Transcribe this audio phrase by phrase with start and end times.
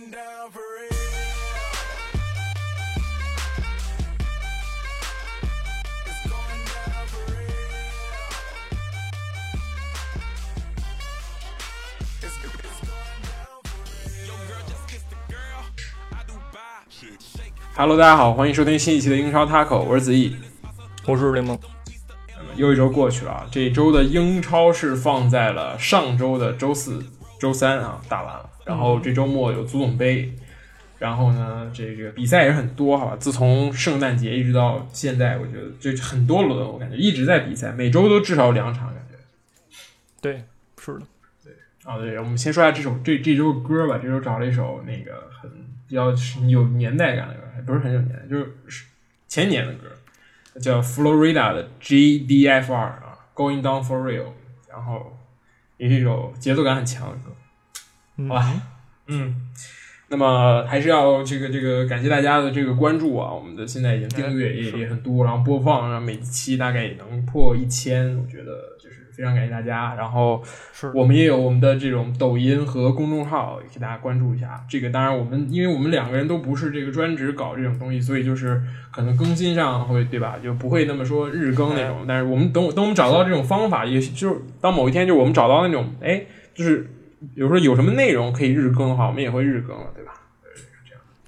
[0.00, 0.16] and。
[17.76, 20.36] Hello 大家好，欢迎收听新一期的英超 Taco，我是子毅，
[21.06, 21.58] 我是联盟。
[22.56, 27.02] 又一周过去了，这周的英超是放在了上周的周四
[27.38, 28.49] 周三啊，打完了。
[28.70, 30.32] 然后这周末有足总杯，
[31.00, 33.16] 然后呢，这个比赛也是很多，好吧？
[33.16, 39.16] 自从圣诞节一直到现在，我觉得这很多轮，我感觉一直在比赛，每周都至少有两场，感觉。
[40.20, 40.44] 对，
[40.78, 41.00] 是的，
[41.42, 41.52] 对
[41.82, 43.98] 啊，对，我们先说一下这首这这周的歌吧。
[44.00, 45.50] 这周找了一首那个很
[45.88, 46.14] 比较
[46.48, 48.84] 有年代感的歌，还不是很有年代，就是
[49.26, 54.26] 前年的歌，叫 Florida 的 GDFR 啊，Going Down for Real，
[54.68, 55.18] 然后
[55.76, 57.32] 也是一首节奏感很强的歌。
[58.20, 58.52] 嗯好吧，
[59.06, 59.34] 嗯，
[60.08, 64.78] 那么还是要这个这个感谢大家的这个关注啊，我们的现在已经订阅也、是。
[64.78, 69.94] 也很多，然后播放，然后每期大概也能破一千，我觉得就是非常感谢大家。
[69.94, 70.90] 然后是。
[70.94, 74.64] 我们也有我们的这种抖音和公众号，也给大家关注一下。
[74.68, 82.04] 这个当然我们因为我们两个人都不是这个专职搞这种东西，所以就是可能更新上会对吧，就不会那么说日更那种。
[82.06, 86.90] 但是我们等等我们找到这种方法，也就是当某一天就我们找到那种哎，就是
[87.34, 90.14] 比如说有什么内容可以日更的话，我们也会日更了，对吧？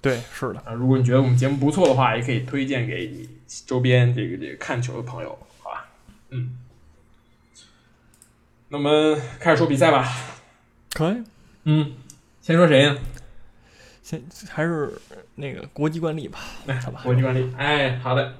[0.00, 3.28] 对，是的，啊，如果你觉得我们节目不错的话，也可以推荐给你
[3.66, 5.86] 周边这个这个看球的朋友，好吧？
[6.30, 6.58] 嗯，
[8.68, 10.08] 那我们开始说比赛吧。
[10.92, 11.22] 可以，
[11.64, 11.92] 嗯，
[12.40, 12.98] 先说谁呢？
[14.02, 14.92] 先还是
[15.36, 17.52] 那个国际惯例吧，来好吧，国际惯例。
[17.56, 18.34] 哎，好的，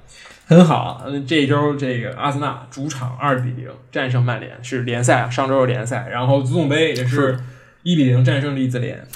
[0.52, 1.02] 很好。
[1.06, 7.40] 嗯，这一周这个阿森纳主场二比零战胜曼联，是联赛啊，上周是联赛，然后足总杯也是是
[7.82, 9.06] 一比零战胜利兹联，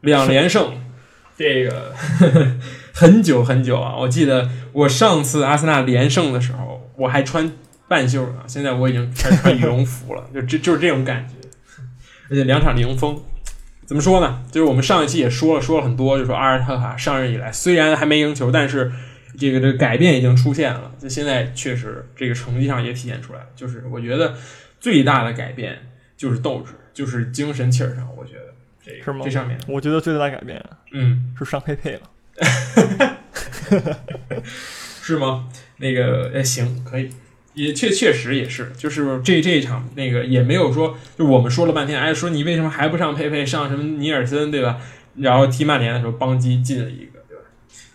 [0.00, 0.72] 两连胜。
[1.38, 1.94] 这个
[2.92, 7.50] 很久很久啊，我记得我上次阿森纳连胜的时候，我还穿
[7.88, 11.34] 半袖呢，现在我已经开始穿羽绒服了，就这就是这种感觉。
[12.28, 13.18] 而且两场零封，
[13.86, 14.42] 怎么说呢？
[14.52, 18.92] 就是我们上一期也说了，说了很多，就说阿尔特塔上任以来虽然还没赢球，但是
[19.40, 20.92] 这个这个改变已经出现了。
[21.00, 23.46] 就现在确实这个成绩上也体现出来了。
[23.56, 24.36] 就是我觉得
[24.78, 25.78] 最大的改变
[26.16, 30.62] 就是斗志，就是精神气儿上，我觉得这个是吗这上面，我觉得最大的改变
[30.92, 32.02] 嗯，是上佩佩了，
[35.02, 35.48] 是吗？
[35.78, 37.10] 那个哎，行，可以。
[37.54, 44.80] 也确确实也是，就是这这一场那个也没有说，就我们说了半天，哎，说你为什么还不上佩佩，上什么尼尔森，对吧？
[45.16, 47.19] 然后踢曼联的时候，邦基进了一个？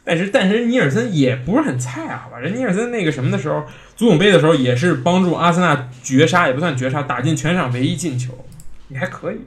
[0.06, 2.40] 但是但是尼尔森也不是很菜啊，好吧？
[2.40, 3.66] 人尼尔森那个什么的时候，
[3.98, 8.46] 足总杯的时候也是帮助阿森纳绝杀，也不算绝杀，打进全场唯一进球，
[8.90, 9.38] 也还可以。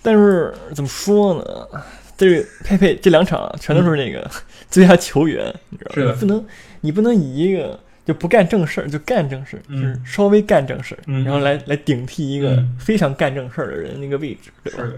[0.00, 1.80] 但是怎么说呢？
[2.16, 4.30] 这个佩佩这两场全都是那个
[4.70, 6.12] 最佳球员，你知道吗？
[6.12, 6.46] 你不能
[6.82, 14.78] 你不能以一个就不干正事儿就干正事儿，嗯就是稍微干正事儿，嗯然后来来顶替一个嗯非常干正事儿的人那个位置，对吧？
[14.84, 14.96] 是的，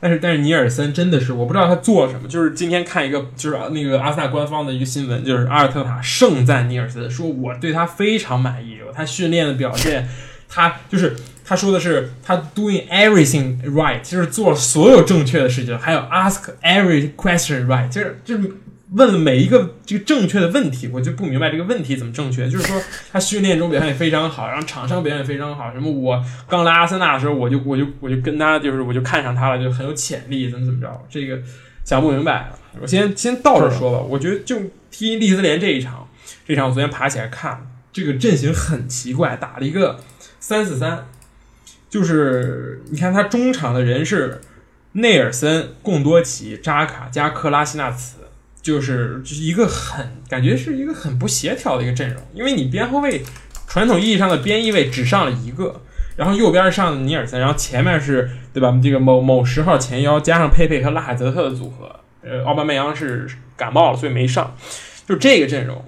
[0.00, 10.08] 但是但是尼尔森真的是我不知道他做什么，就是今天看一个就是那个阿森纳官方的一个新闻，就是阿尔特塔盛赞尼尔森，说我对他非常满意，他训练的表现，
[10.48, 18.56] 他就是他说的是他 doing everything right，就是做所有正确的事情，还有 ask every question right，就是就是。
[18.92, 22.48] 问了每一个这个正确的问题，我就不明白这个问题怎么正确。
[22.48, 25.72] 就是说，他训练中表现也非常好，然后场上表现也非常好。
[25.72, 31.06] 什么我刚来阿森纳的时候，我就我就我就跟他就是我就看上他了，就很有潜力，怎么怎么着。
[31.08, 31.40] 这个
[31.84, 32.50] 想不明白。
[32.80, 34.56] 我先先倒着说吧，我觉得就
[34.90, 36.08] 踢利兹联这一场，
[36.46, 40.00] 这场我昨天爬起来看，这个阵型很奇怪，打了一个
[40.38, 41.06] 三四三，
[41.88, 44.40] 就是你看他中场的人是
[44.92, 48.19] 内尔森、贡多齐、扎卡加克拉西纳茨。
[48.62, 53.22] 就是一个很感觉是一个很不协调的一个阵容，因为你边后卫
[53.66, 55.82] 传统意义上的边翼位只上了一个，
[56.16, 58.78] 然后右边上尼尔森，然后前面是对吧？
[58.82, 63.26] 这个某某十号前腰加上佩佩和拉海泽特的组合，呃，奥巴梅扬是
[63.56, 64.56] 感冒了，所以没上，
[65.06, 65.84] 就这个阵容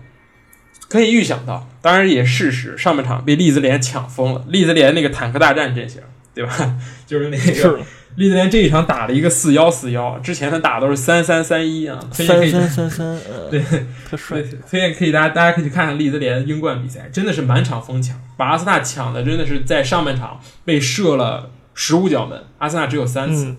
[0.88, 6.00] 可以预想到，当然也事实，上半场被利兹联抢疯了，利兹联那个坦克大战阵型，
[6.34, 6.76] 对吧？
[7.06, 7.80] 就是那个
[8.16, 13.62] 利兹联这一场打了一个四幺四幺，之前他打都是三三三一啊，推荐可以三三三三，呃，对，
[14.08, 23.56] 特帅对，，推荐可以大家大家可以去看看利兹联英冠比赛，真的是满场疯抢，把阿森纳抢的真的是在上半场被射了十五脚门，阿森纳只有三次，嗯，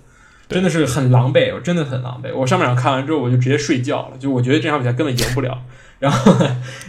[0.48, 2.32] 真的是很狼狈，我真的很狼狈。
[2.36, 5.60] 我上半场看完之后我就直接睡觉了，就我觉得这场比赛根本赢不了，
[5.98, 6.32] 然后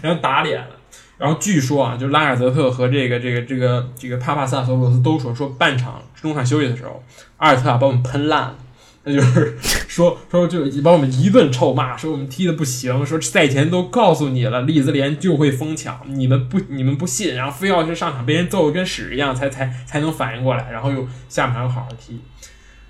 [0.03, 0.74] 然后打脸了。
[1.17, 7.03] 然后据说啊，就拉尔泽特和这个这个这个这个帕帕萨和罗斯都说，说半场中场休息的时候，
[7.37, 8.57] 阿尔特塔把我们喷烂了，
[9.05, 22.21] 那就是说说就把我们一顿臭骂，说我们踢的不行，说赛前都告诉你了，利兹联就会疯抢，你们不你们不信，然后非要是上场被人揍的跟屎一样才才才能反应过来，然后又下半场好好踢。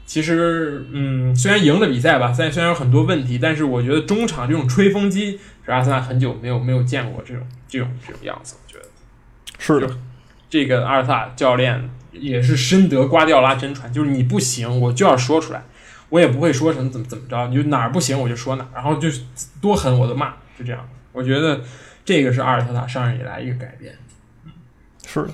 [0.07, 7.43] 其实，嗯，虽然赢了比赛吧，但虽然有很多问题，但是我觉得中场这种吹风机是阿森纳很久没有没有见过这种
[7.75, 8.85] 这种这种样子，我觉得。
[9.59, 9.97] 是的，
[10.49, 15.65] 这个阿尔萨教练也是深得瓜迪奥拉真传，就是你不行，我就要说出来，
[16.11, 19.09] 我也不会说什么怎么怎么着，你就哪儿不行我就说哪儿，然后就
[19.61, 20.89] 多狠我都骂，就这样。
[21.13, 21.61] 我觉得
[22.05, 23.97] 这个是阿尔特塔上任以来一个改变。
[25.07, 25.31] 是的，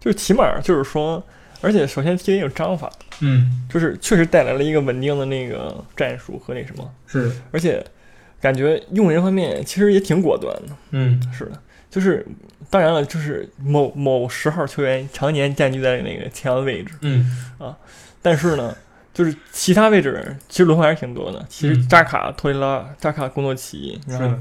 [0.00, 1.22] 就是起码就是说，
[1.60, 7.84] 而且首先踢得有章法，嗯，就是确实带来了一个稳定的那个战术和那什么，是，而且
[8.46, 10.76] 感觉用人方面其实也挺果断的。
[10.92, 11.60] 嗯，是的，
[11.90, 12.24] 就是
[12.70, 17.28] 当然了，就是某某十号球员常年占据在那个前腰的位置，嗯
[17.58, 17.76] 啊，
[18.22, 18.76] 但是呢，
[19.12, 21.44] 就是其他位置其实轮换还是挺多的。
[21.48, 24.38] 其实嗯扎卡、托雷拉、扎卡、贡多齐，然后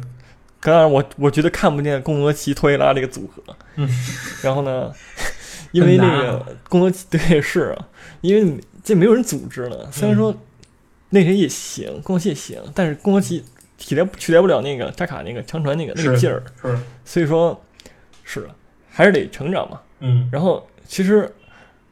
[0.62, 3.42] 当然我我觉得看不见贡多齐、托雷拉这个组合。
[3.75, 3.90] 嗯，
[4.44, 4.92] 然后呢，
[5.72, 7.88] 因为那个贡多齐对是啊，
[8.22, 9.90] 因为这没有人组织了。
[9.92, 10.36] 虽然说
[11.10, 13.44] 那谁也行，贡多齐也行，但是贡多齐
[13.77, 17.60] 替代取代不了那个扎卡那个长传那个那个劲儿，是，所以说
[18.24, 18.48] 是
[18.89, 19.80] 还是得成长嘛。
[20.00, 21.30] 嗯，然后其实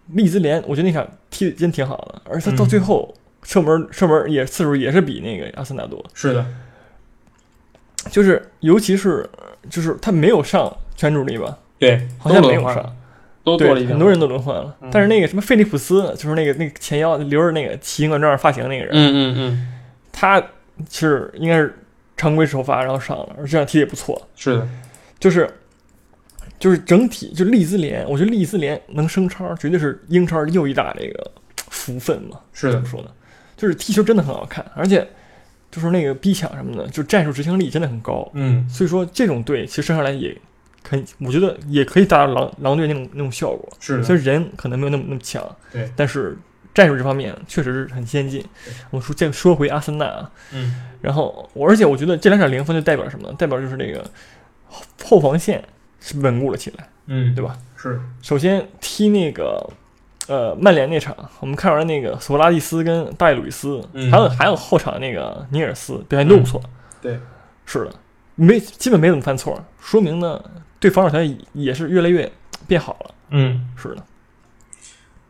[0.08, 2.68] 利兹联，我觉得那场踢的真挺好的，而且他到嗯。
[2.68, 3.14] 最后
[3.44, 6.46] 射门射门也次数也是比那个阿森纳多，是的，
[8.10, 9.30] 就是尤其是
[9.70, 12.96] 就是他没有上全主力吧，对，好像没有上，
[13.44, 19.74] 都多了一，对很多人，都轮换了嗯，但是那个什么菲利普斯，就是那个那个前腰留着那个奇形怪状发型那个人，嗯嗯嗯，
[20.12, 20.42] 他
[20.90, 21.78] 是应该是
[22.18, 24.68] 常规首发然后上了，而这样踢的也不错，是的，
[25.20, 25.50] 就是。
[26.60, 32.40] 就是整体，就利兹联，我觉得利兹联能升超，绝对是英超又一大这个福分嘛。
[32.54, 33.10] 是怎么，说呢？
[33.58, 35.06] 就是踢球真的很好看，而且
[35.70, 38.32] 就是那个逼抢什么的，就战术执行力真的很高。
[38.34, 40.38] 嗯，所以说这种队其实升上来也
[40.82, 43.70] 可以，我觉得也可以达到狼狼队那种那种效果。
[43.82, 46.38] 是的，虽然人可能没有那么那么强，对，但是
[46.74, 48.44] 战术这方面确实是很先进。
[48.90, 53.36] 我说再说回阿森纳啊，嗯，然后我而且我觉得这两场零分就代表什么呢？
[53.38, 54.04] 代表就是那个
[54.68, 55.64] 后后防线
[56.00, 56.90] 是稳固了起来。
[57.06, 57.58] 嗯，对吧？
[57.76, 59.70] 是，首先踢那个
[60.28, 66.62] 呃曼联那场，我们看完那个索拉蒂斯跟大卫鲁伊斯，嗯还有还有后场那个尼尔斯表现都不错。
[67.02, 67.20] 对，
[67.66, 67.94] 是的，
[68.36, 70.42] 没基本没怎么犯错，说明呢
[70.80, 72.32] 对防守团也也是越来越
[72.68, 73.12] 变好了。
[73.32, 73.70] 嗯。
[73.76, 74.04] 是的，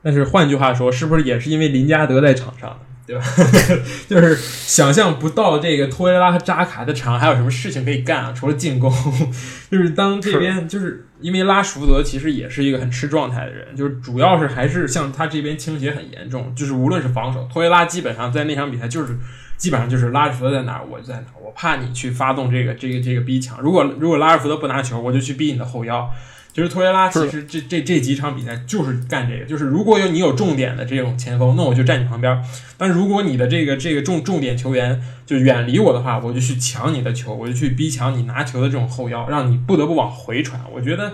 [0.03, 2.77] 但是换句话说，是不是也是因为林加德在场上，
[3.07, 3.23] 对吧？
[4.09, 8.91] 就是想象不到这个托雷拉和扎卡的场上还有什么事情可以干啊，除了进攻。
[9.71, 19.17] 就是当这边就是因为拉什福德其实也是一个很吃状态的人，就是主要是还是像他这边倾斜很严重，就是无论是防守，托雷拉基本上在那场比赛就是
[19.57, 23.61] 基本上就是拉什福德在哪儿我就在哪儿，我怕你去发动这个这个这个逼抢。
[23.61, 26.09] 如果如果拉什福德不拿球，我就去逼你的后腰。
[26.53, 32.39] 其实托雷拉其实这这这几场比赛就是干这个，就是如果有你有重点的这种前锋，那我就站你旁边儿；
[32.77, 40.61] 但如果你的这个这个重重点球员就远离我的话，我就去抢你的球，我就去逼抢你拿球的这种后腰，让你不得不往回传。
[40.71, 41.13] 我觉得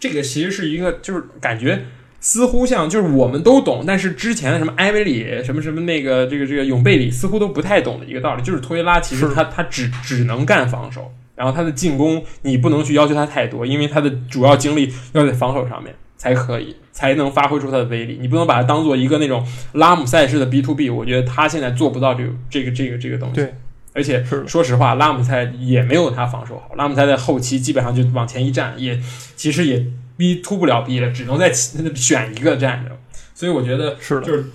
[0.00, 1.84] 这个其实是一个就是感觉。
[2.20, 18.18] 似乎像就是我们都懂，但是之前的什么埃维里、什么什么那个这个这个永贝里似乎都不太懂的一个道理，就是托雷拉其实他他只只能干防守，然后他的进攻你不能去要求他太多，因为他的主要精力要在防守上面才可以，才能发挥出他的威力。
[18.20, 23.36] 你不能把它当做一个那种拉姆塞式的 B to B，我觉得他现在做不到这个这个这个这个东西。
[23.36, 23.54] 对，
[23.94, 26.74] 而且说实话，拉姆塞也没有他防守好。
[26.74, 29.00] 拉姆塞在后期基本上就往前一站，也
[29.36, 32.90] 其实也逼突不了逼了，只能在选一个站着。
[33.32, 34.46] 所以我觉得是，就是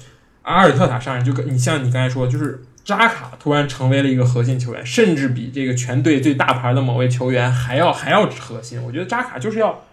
[0.42, 8.82] 阿尔特塔上任，就跟你像你刚才说，就是扎卡突然成为了一个核心球员，甚至比这个全队最大牌的某位球员还要还要核心。
[8.84, 9.84] 我觉得扎卡就是要。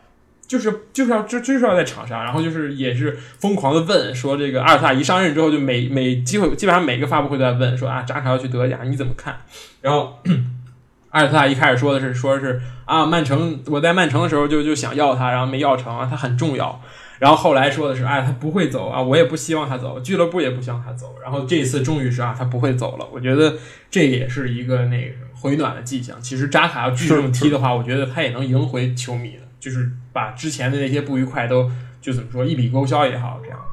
[0.51, 9.43] 就是就是要就就是要在场上，然后就是也是疯狂的问说这个阿尔特塔一上任之后，就每每机会基本上每个发布会都在问说啊扎卡要去德甲你怎么看？
[9.81, 10.19] 然后
[11.11, 16.83] 阿尔特塔一开始说的是说是啊曼城我在曼城的时候就就想要他，然后没要成啊，他很重要。
[17.21, 21.15] 然后后来说的是，哎，他不会走啊，我也不希望他走，俱乐部也不希望他走。
[21.23, 23.07] 然后这一次终于是啊，他不会走了。
[23.12, 23.55] 我觉得
[23.91, 26.21] 这也是一个那个回暖的迹象。
[26.21, 33.67] 其实扎卡要继续这么踢的话，我觉得他也能赢回球迷的，就是把之前的那些不愉快都就怎么说一笔勾销也好，这样的。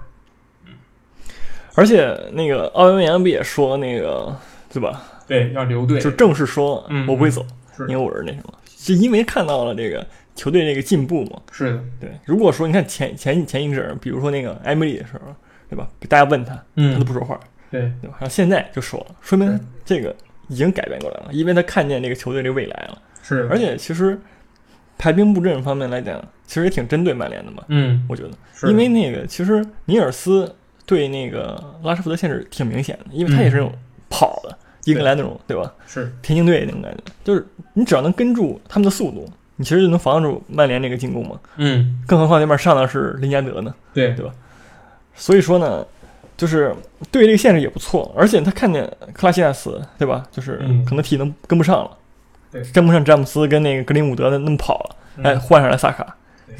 [1.75, 4.35] 而且那个奥运扬不也说那个
[4.69, 5.01] 对吧？
[5.25, 10.05] 对，要留队，就正式说嗯我不会走，是因为我是那什么，是因为看到了这个
[10.37, 11.41] 球队那个进步嘛。
[11.51, 15.35] 是的，对，如果说你看前前前一阵儿，比如说那个埃米丽的时候，
[15.69, 15.89] 对吧？
[16.07, 17.37] 大家问他，他都嗯，不说话。
[17.69, 18.15] 对，对吧？
[18.19, 20.15] 然后现在就说了，说明这个
[20.47, 23.01] 已经改变过来了，因为他看见这个球队这个未来了。
[23.21, 24.17] 是，而且其实
[24.97, 33.73] 排兵布阵方面来讲，其实也挺针对曼联的嘛，嗯，我觉得，是因为那个其实尼尔斯对那个拉什福德限制挺明显的，因为他也是那种
[34.09, 35.73] 跑的，英格兰那种，对吧？
[35.85, 41.37] 是田径队那种感觉，就是你只要能跟住他们的速度，你其实就能防住曼联这个进攻嘛。
[41.57, 44.13] 嗯，更何况那边上的是林加德呢，对。
[44.13, 44.25] 对。
[44.25, 44.31] 吧？
[45.15, 45.85] 所以说呢，
[46.37, 46.73] 就是
[47.11, 50.25] 对这个限制也不错，而且他看见克拉西亚斯，对吧？
[50.31, 50.85] 就是嗯。
[50.85, 51.91] 可能体能跟不上了，
[52.51, 52.63] 对。
[52.73, 55.25] 跟不上詹姆斯跟那个格林伍德的那么跑了，嗯。
[55.25, 56.15] 哎，换上来萨卡，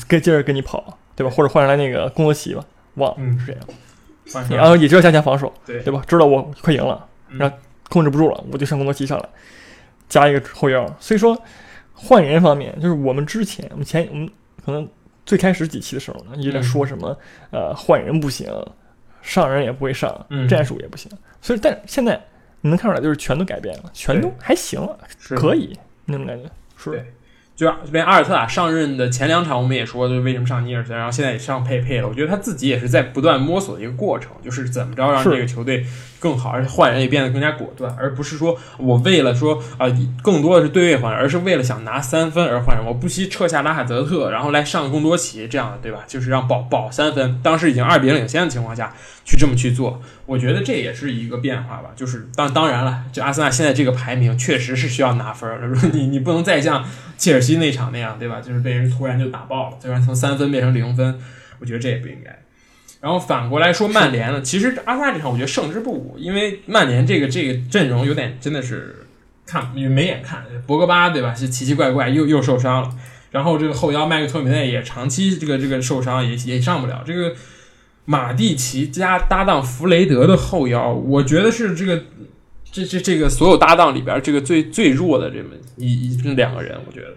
[0.08, 1.32] 跟接着跟你跑，对吧？
[1.34, 2.64] 或者换上来那个贡多齐吧，
[2.96, 5.82] 忘了嗯是这样，然后也知道加强防守，对。
[5.84, 6.02] 对吧？
[6.08, 7.38] 知道我快赢了，嗯。
[7.38, 7.56] 然后
[7.90, 9.30] 控制不住了，我就上贡多齐上来，
[10.10, 10.84] 加一个后腰。
[11.00, 11.40] 所以说
[12.00, 14.30] 换人方面，就是我们之前我们前我们
[14.64, 14.88] 可能
[15.26, 17.18] 最开始几期的时候呢，一直在嗯说什么、
[17.52, 18.48] 呃换人不行，
[19.24, 21.12] 上人也不会上，嗯战术也不行。
[21.42, 22.24] 所以但现在
[22.62, 24.98] 你能看出来，就是全都改变了，全都还行了，
[25.36, 25.76] 可以
[26.06, 26.48] 那种感觉。
[26.78, 27.06] 是对
[27.58, 32.08] 就这边阿尔特塔上任的前两场，我们也说，就是为什么上尼尔森，然后现在也上佩佩了。
[32.08, 35.84] 我觉得他自己也是在不断摸索的一个过程，就是怎么着让这个球队
[36.20, 39.88] 更好，而且换人也变得更加果断，而不是说我为了说啊、
[40.22, 42.86] 更多的是对位换人，而是为了想拿三分而换人。
[42.86, 46.04] 我不惜撤下拉卡泽特，然后来上贡多奇这样的，对吧？
[46.06, 47.40] 就是让保保三分。
[47.42, 48.94] 当时已经二比零领先的情况下
[49.26, 51.90] 去这么去做，我觉得这也是一个变化吧。
[51.96, 56.86] 就是当当然了，就阿森纳现在这个排名确实是需要拿分儿的，你你不能再像
[57.18, 58.42] 切尔西那场那样，对吧？
[58.42, 61.18] 就是被人突然就打爆了，突然从三分变成零分，
[61.60, 62.44] 我觉得这也不应该。
[63.00, 69.08] 然后反过来说曼联呢，其实阿森纳这场我觉得胜之不武，因为曼联这个这个阵容有点真的是
[69.46, 71.34] 看没眼看，博格巴对吧？
[71.34, 72.90] 是奇奇怪怪又又受伤了，
[73.32, 77.36] 然后这个后腰麦克托米奈也长期这个这个受伤也也上不了，这个
[78.06, 82.04] 马蒂奇加搭档弗雷德的后腰，我觉得是这个
[82.72, 87.14] 这这这个所有搭档里边这个最最弱的这么一一两个人，我觉得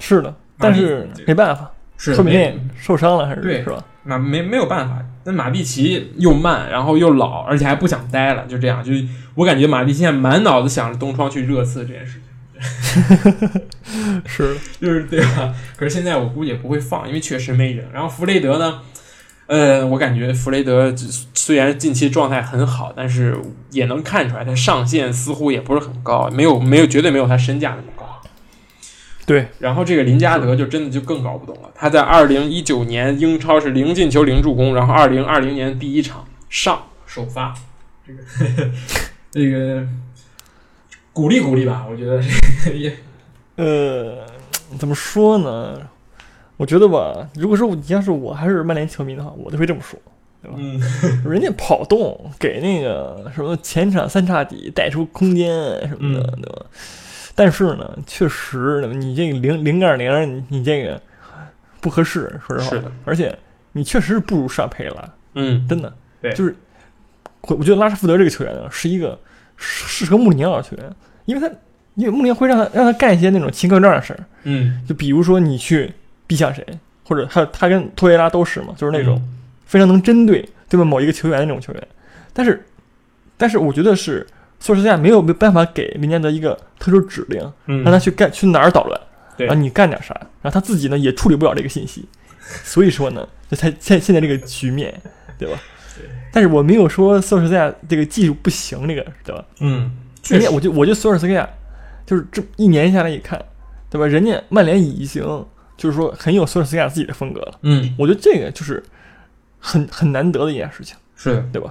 [0.00, 3.82] 是的，但是没办法，是说明受伤了还是对是吧？
[4.02, 8.92] 马没没有办法，那马蒂奇又慢，然后又老，而且还不想待了，就这样，就
[9.34, 13.62] 我感觉马蒂奇现在满脑子想着东窗去热刺这件事情，
[14.26, 15.54] 是，就是对吧？
[15.76, 17.86] 可是现在我估计也不会放，因为确实没人。
[17.92, 18.80] 然后弗雷德呢，
[19.46, 20.94] 呃，我感觉弗雷德
[21.32, 23.36] 虽然近期状态很好，但是
[23.70, 28.03] 也能看出来他上限似乎也不是很高，没有没有绝对没有他身价那么高。
[29.26, 31.70] 对，然后这个林加德就真的就更搞不懂了。
[31.74, 37.54] 他在二零一九年英超是零进球零助攻，然后二零二零年第一场上首发，
[38.06, 38.70] 这个
[39.32, 39.86] 这个
[41.12, 42.20] 鼓励鼓励吧，我觉得
[42.64, 42.94] 这个也
[43.56, 44.26] 呃，
[44.78, 45.80] 怎么说呢？
[46.56, 49.98] 我觉得吧，如果说你要是我还是曼联球迷的话，我就会这么说。
[50.42, 50.78] 对吧嗯
[51.24, 55.48] 人家跑动给那个什么前场三叉戟带出空间
[55.88, 56.66] 什么的，嗯对吧？
[57.34, 61.00] 但是呢，确实你这个零零二零，你你这个
[61.80, 62.70] 不合适，说实话。
[62.70, 63.36] 是的，而且
[63.72, 65.92] 你确实是不如上佩拉，嗯真的。
[66.20, 66.54] 对就是
[67.42, 69.18] 我我觉得拉什福德这个球员呢，是一个
[69.56, 70.90] 适适合穆里尼奥的球员，
[71.24, 71.54] 因为他
[71.94, 75.92] 因为穆里尼奥会让他让他干一些那种勤快仗的事儿，嗯就比如说你去
[76.26, 76.66] 逼向谁，
[77.04, 79.16] 或者他他跟托雷拉都是嘛，就是那种。
[79.16, 79.30] 嗯
[79.66, 81.88] 非常能针对对吧某一个球员的那种球员，
[82.34, 82.64] 但是
[83.36, 84.24] 但是我觉得是
[84.64, 88.98] 索尔斯克亚没有没办法给林加德一个特殊指令，嗯让他去干去哪儿捣乱，
[89.36, 92.08] 然后你干点啥，然后他自己呢也处理不了这个信息，
[92.64, 94.98] 所以说呢，就才现现在这个局面，
[95.38, 95.58] 对吧？
[95.94, 99.44] 对但是我没有说索尔斯克亚这个技术不行，这个对吧？
[99.60, 99.90] 嗯，
[100.22, 101.46] 确实人家我就我觉得索尔斯克亚
[102.06, 103.38] 就是这一年下来一看，
[103.90, 104.06] 对吧？
[104.06, 105.22] 人家曼联已经
[105.76, 107.58] 就是说很有索尔斯克亚自己的风格了。
[107.60, 108.82] 嗯我觉得这个就是
[109.58, 111.70] 很很难得的一件事情，是，对吧？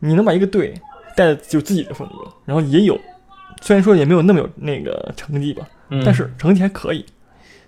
[0.00, 0.74] 你能把一个队
[1.20, 2.98] 带的有自己的风格，然后也有，
[3.60, 7.04] 虽然说也没有那么有那个成绩吧，嗯但是成绩还可以。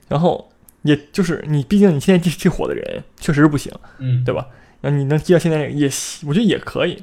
[0.08, 0.50] 然后
[0.82, 4.46] 也就是你，毕竟你现在这这火的人确实不行，嗯对吧？
[4.80, 5.86] 然后你能接到现在这个也，
[6.26, 7.02] 我觉得也可以，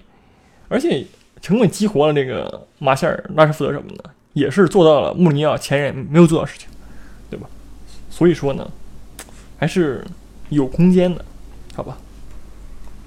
[0.67, 1.05] 而且
[1.41, 6.67] 成功激活了这个马夏尔、拉什福德什么的，也是做到了穆里尼奥前任没有做到的事情，
[7.29, 7.47] 对吧？
[8.09, 8.69] 所以说呢，
[9.57, 10.03] 还是
[10.49, 11.23] 有空间的，
[11.75, 11.97] 好吧？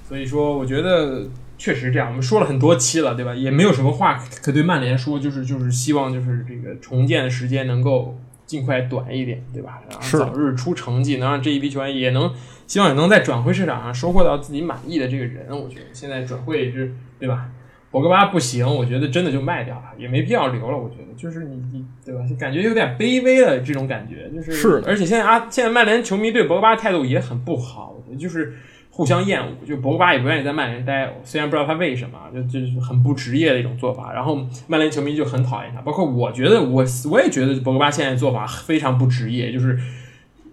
[0.07, 1.25] 所以说，我觉得
[1.63, 2.09] 确实这样。
[2.09, 3.33] 我们说了很多期了，对吧？
[3.33, 9.81] 也没有什么话可对曼联说，就是就是希望就是这个重建的时间能够尽快短一点，对吧？
[9.89, 12.29] 然后是早日出成绩，能让这一批球员也能
[12.67, 15.47] 希望也能在转会市场上收获到自己满意的这个人。
[15.51, 17.49] 我觉得现在转会是，对吧？
[17.91, 20.77] 博格巴不行，我觉得真的就卖掉了，也没必要留了。
[20.77, 22.21] 我觉得就是你你对吧？
[22.27, 28.55] 就感觉有点卑微的，这种感觉就是是而且现在啊，现在曼联球迷对博格巴态度也很不好，我觉得就是
[28.95, 34.13] 互相厌恶，就博格巴也不愿意在曼联待，虽然不知道他为什么，就就是很不职业的一种做法。
[34.13, 39.79] 然后曼联球迷就很讨厌他，包括我觉得我我也觉得博格巴现在做法非常不职业，就是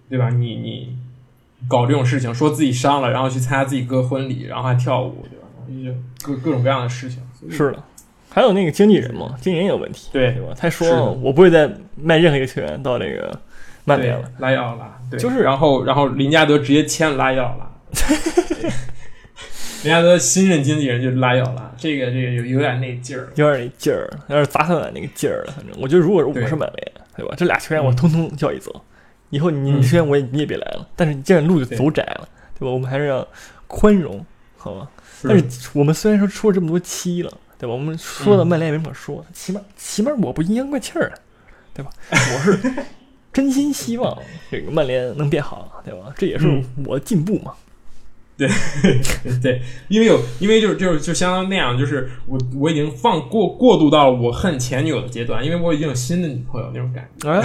[0.09, 0.31] 对吧？
[0.31, 0.97] 你你
[1.69, 5.99] 搞这种事情，说自己伤了，然后去参加自己哥婚礼，然后还跳舞，对吧？
[6.23, 7.23] 就各各种各样的事情。
[7.51, 7.83] 是的，
[8.31, 10.55] 还有那个经纪人嘛，经纪人也有问题，对对吧？
[10.57, 13.39] 他说我不会再卖任何一个球员到那个
[13.85, 14.23] 曼联了。
[14.39, 18.71] 对拉奥拉，对，就是然后然后林加德直接签了拉奥拉，对
[19.83, 25.53] 林加德新任经纪人就拉奥拉，这个这个有有点那劲儿，有点那劲儿，有点砸饭碗那个劲儿了。
[25.57, 27.35] 反正我觉得，如果我是曼联，对吧？
[27.37, 28.85] 这俩球员我嗯通通叫一走，
[29.31, 30.87] 以后你嗯你球员我也你也别来了。
[30.95, 32.29] 但是你这样路就走窄了，
[32.59, 32.71] 对吧？
[32.71, 33.27] 我们还是要
[33.67, 34.23] 宽容，
[34.59, 34.87] 好吧？
[35.23, 37.73] 但是我们虽然说出了这么多期了，对吧？
[37.73, 41.11] 我们说的嗯曼联也没法说，起码起码我不阴阳怪气儿，
[41.73, 41.91] 对吧？
[42.11, 42.59] 我是
[43.33, 44.19] 真心希望
[44.51, 46.13] 这个曼联能变好，对吧？
[46.19, 47.55] 这也是嗯我的进步嘛。
[48.41, 48.49] 对
[49.43, 57.31] 对，因为有因为就是就是就相当那样，就是我我已经放过过渡到了我恨前女友的阶段，因为我已经有新的女朋友那种感觉。
[57.31, 57.41] 哎，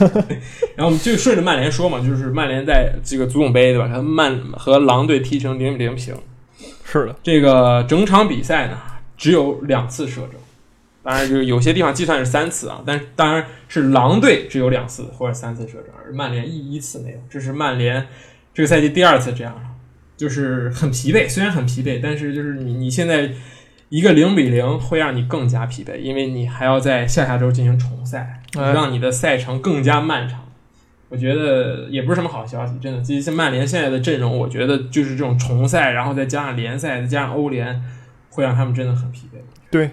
[0.74, 3.86] 然后我们就顺着曼联说嘛，就是曼联在这个足总杯对吧？
[3.86, 6.16] 他曼和狼队踢成零比零平，
[6.84, 8.76] 是的，这个整场比赛呢
[9.16, 10.32] 只有两次射正，
[11.04, 18.04] 当然就是有些地方计算是三次啊，但是当然是狼队只有两次或者三次射正，而曼联一一次没有，这是曼联
[18.52, 19.60] 这个赛季第二次这样了，
[20.22, 23.28] 就是很疲惫，虽然很疲惫，但是就是你你现在
[23.88, 30.38] 一个零比零会让你更加疲惫，因为你还要在下下周进行重赛，哎让你的赛程更加漫长。
[31.08, 33.02] 我觉得也不是什么好消息，真的。
[33.02, 37.82] 其实曼联现在的阵容，我觉得就是这种重赛，然后再加上联赛，再加上欧联，
[38.30, 39.38] 会让他们真的很疲惫。
[39.70, 39.90] 对。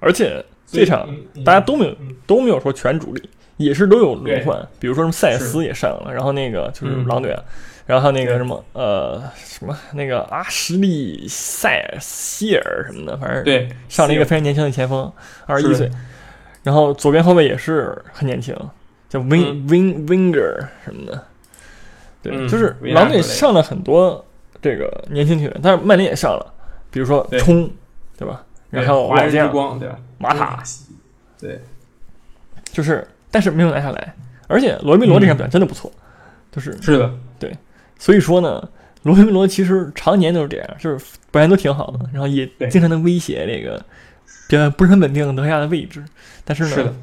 [0.00, 1.08] 而且这场
[1.44, 1.96] 大家都没有
[2.26, 7.42] 都没有说全主力，也是都有轮换，比如说什么塞斯也上了，然后那个就是嗯狼队啊，
[7.86, 15.12] 然后那个什么呃什么那个阿什利塞尔希尔什么的，反正对上了一个非常年轻的前锋，
[15.46, 15.90] 二十一岁，
[16.62, 18.56] 然后左边后卫也是很年轻，
[19.08, 21.26] 叫 Win、Win Winger 什么的，
[22.22, 24.24] 对，嗯就是狼队上了很多
[24.62, 26.54] 这个年轻球员，但是曼联也上了，
[26.90, 27.70] 比如说冲，
[28.16, 28.44] 对吧？
[28.70, 29.98] 然后华人之老将光对吧？
[30.18, 30.62] 马塔，
[31.38, 31.60] 对。
[32.72, 34.14] 就是但是没有拿下来，
[34.48, 35.92] 而且罗梅罗这场表现真的不错，
[36.50, 37.08] 就是是的，
[38.04, 38.68] 所以说呢，
[39.04, 43.82] 罗梅罗其实常年都是这样，就是表现都挺好的，然后也对经常能威胁这个
[44.46, 46.04] 表现不是很稳定的德赫亚的位置，
[46.44, 46.94] 但是呢，是的。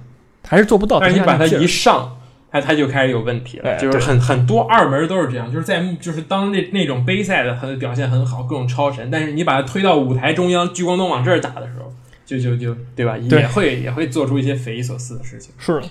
[0.48, 2.16] 还是做不到但是你把他一上，
[2.52, 11.92] 他他就开始有问题了，哎就是很很多二门都是这样，就是在就是当那那种杯赛的他的表现很好，各种超神，但是你把他推到舞台中央，聚光灯往这儿打的时候，
[12.26, 13.18] 就就就对吧？
[13.18, 15.52] 也会也会做出一些匪夷所思的事情。
[15.58, 15.84] 是的，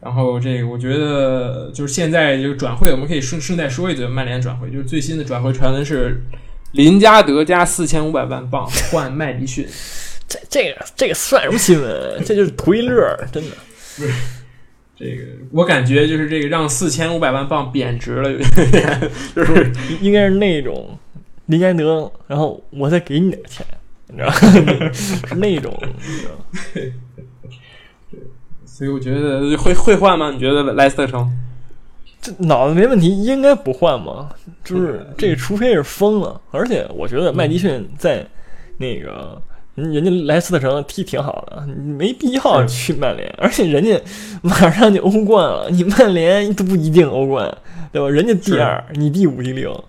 [0.00, 6.22] 然后这个我觉得就是现在这个转会，我们可以顺顺带说一嘴曼联转会，就是最新的转会传闻是
[6.72, 9.66] 林加德加四千五百万镑换麦迪逊，
[10.28, 12.22] 这这个这个算什么新闻？
[12.24, 13.50] 这就是图一乐儿，真的。
[13.96, 14.12] 不 是
[14.96, 18.38] 这个我感觉就是这个让四千五百万镑贬值了，有
[18.70, 20.98] 点 就是应应该是那种
[21.46, 23.64] 林加德，然后我再给你点钱，
[24.08, 24.92] 你知道吗？
[24.92, 26.92] 是那种，你知道吗
[28.78, 30.30] 所以我觉得会会换吗？
[30.30, 31.28] 你觉得莱斯特城？
[32.20, 34.28] 这脑子没问题，应该不换嘛。
[34.62, 36.40] 就是这，除非是疯了。
[36.52, 38.24] 而且我觉得麦迪逊在
[38.76, 39.42] 那个
[39.74, 43.28] 人人家莱斯特城踢挺好的，你没必要去曼联。
[43.38, 44.00] 而且人家
[44.42, 47.52] 马上就欧冠了，你曼联都不一定欧冠，
[47.90, 48.08] 对吧？
[48.08, 49.84] 人家第二，你第五第六，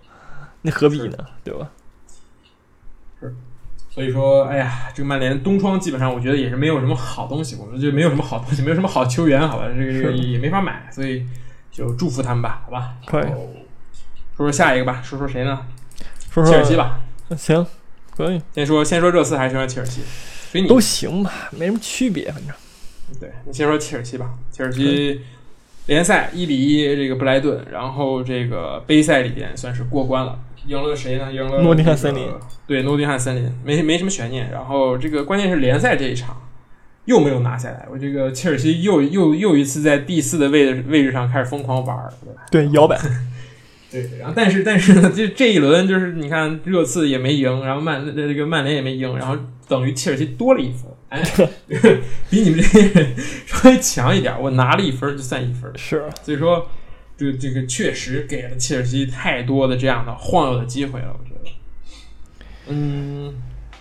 [0.62, 1.16] 那何必呢？
[1.44, 1.70] 对吧？
[3.90, 11.26] 所以说，哎呀，这个曼联东窗基本上我觉得也是没有什么好东西，我们就没有什么好东西，没有什么好球员，好吧，这个这个也没法买，所以
[11.72, 12.94] 就祝福他们吧，好吧。
[13.04, 13.24] 可以
[14.36, 15.66] 说说下一个吧，说说谁呢？
[16.30, 17.00] 说说切尔西吧。
[17.36, 17.66] 行，
[18.16, 20.00] 可以，先说先说热刺还是先说切尔西？
[20.50, 20.68] 随你。
[20.68, 22.54] 都行吧，没什么区别，反正
[23.18, 24.30] 对，你先说切尔西吧。
[24.52, 25.20] 切尔西
[25.86, 31.32] 联赛一比一这个布莱顿，然后这个杯赛里边算是过关了，赢了谁呢？
[31.32, 32.28] 赢了诺丁汉森林。
[32.66, 33.52] 对，诺丁汉森林。
[33.64, 34.50] 没没什么悬念。
[34.50, 36.36] 然后这个关键是联赛这一场
[37.06, 42.12] 又没有拿下来，我这个切尔西又又又一次在第四的位置位置上开始疯狂玩儿，
[42.50, 42.96] 对摇摆，
[43.90, 51.22] 对，然后但是但是呢，就这一轮就是你看热刺也没赢，然后曼这个曼联也没赢，然后等于切尔西多了一分，哎，
[52.30, 56.04] 比你们这些人稍微强一点，我拿了一分就算一分，是。
[56.22, 56.68] 所以说
[57.20, 61.50] 这这个确实给了切尔西太多的这样的晃悠的机会了，我觉得，
[62.68, 63.34] 嗯，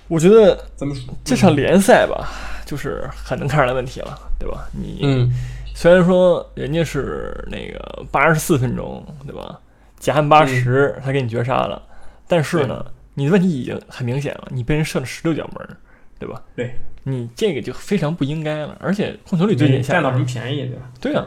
[0.10, 2.28] 我觉得怎么说这场联赛吧，
[2.66, 4.68] 就是很能看出来问题了，对吧？
[4.74, 5.32] 你嗯
[5.74, 9.58] 虽然说人家是那个八十四分钟，对吧？
[9.98, 11.82] 贾汉八十他给你绝杀了，
[12.28, 15.78] 但是呢，你的问题已经很明显了，你被人射了十六脚门，
[16.20, 16.44] 对吧？
[16.58, 20.92] 对，你这个就非常不应该了，而且控球率最近下来占到什么便宜，对吧？
[21.00, 21.26] 对啊，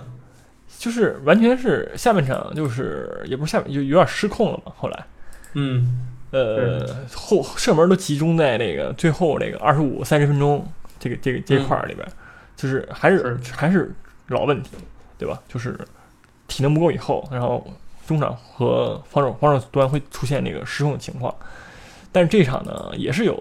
[0.82, 4.72] 就是完全是下半场就是也不是下半就有点失控了嘛。
[4.76, 5.06] 后来，
[5.52, 10.66] 嗯，呃，后射门都集中在那个最后那个二十五三十分钟
[10.98, 12.04] 这个这个这块儿里边，
[12.56, 13.94] 就是还是还是
[14.26, 14.70] 老问题，
[15.16, 15.40] 对吧？
[15.48, 15.78] 就是
[16.48, 17.64] 体能不够以后，然后
[18.04, 21.32] 中场和防守防守端会出现那个失控的情况。
[22.10, 23.40] 但是这场呢，也是有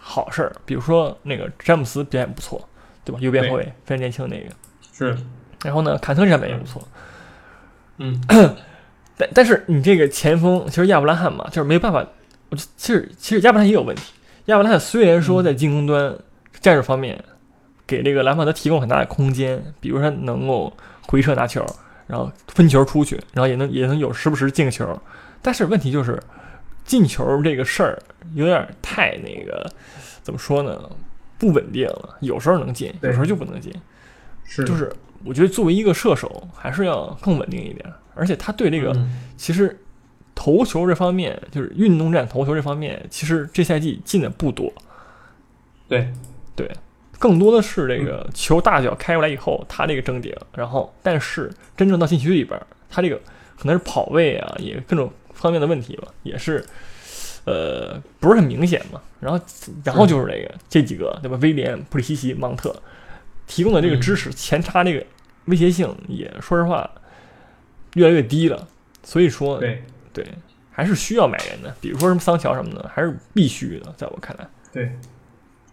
[0.00, 2.68] 好事儿，比如说那个詹姆斯表现不错，
[3.04, 3.18] 对吧？
[3.20, 4.54] 右边后卫非常年轻的那个。
[4.92, 5.18] 是，
[5.64, 6.86] 然后呢，坎特这场也不错，
[7.98, 8.20] 嗯，
[9.16, 12.06] 但但是你这个前锋其实亚伯拉罕嘛，就是没有办法。
[12.48, 14.12] 我其实其实亚伯拉罕也有问题。
[14.46, 16.16] 亚伯拉罕虽然说在进攻端
[16.60, 17.22] 战术方面
[17.86, 20.72] 给这个兰帕德提供很大的空间，比如说能够
[21.08, 21.64] 回撤拿球，
[22.06, 25.00] 然后分球出去，然后也能也能有时不时进个球。
[25.42, 26.22] 但是问题就是
[26.84, 27.98] 进球这个事儿
[28.34, 29.68] 有点太那个
[30.22, 30.78] 怎么说呢？
[31.38, 33.72] 不稳定了，有时候能进，有时候就不能进。
[34.44, 34.90] 是，就是
[35.24, 37.84] 我觉得作为一个射手，还是要更稳定一点。
[38.14, 38.96] 而且他对这个
[39.36, 39.78] 其实
[40.34, 44.72] 投球这方面，就是运动战投球这方面，其实这赛季进的不多。
[45.86, 46.10] 对
[46.54, 46.70] 对，
[47.18, 53.16] 更多的是这个球大脚开过来以后，他这个争顶，然后但是真正到禁区里边，他这个
[53.58, 56.64] 可能是跑位啊，也各种方面的问题吧，也是
[57.44, 59.00] 呃不是很明显嘛。
[59.20, 59.38] 然后
[59.84, 61.38] 然后就是这个这几个对吧？
[61.42, 62.74] 威廉、普里西奇、芒特。
[63.46, 65.04] 提供的这个知识前插这个
[65.46, 66.90] 威胁性也说实话
[67.94, 68.66] 越来越低了，
[69.02, 69.82] 所以说对
[70.12, 70.26] 对
[70.70, 74.46] 还是需要买人的，比如说什么桑乔什么的，还是必须的，在我看来。
[74.72, 74.98] 对，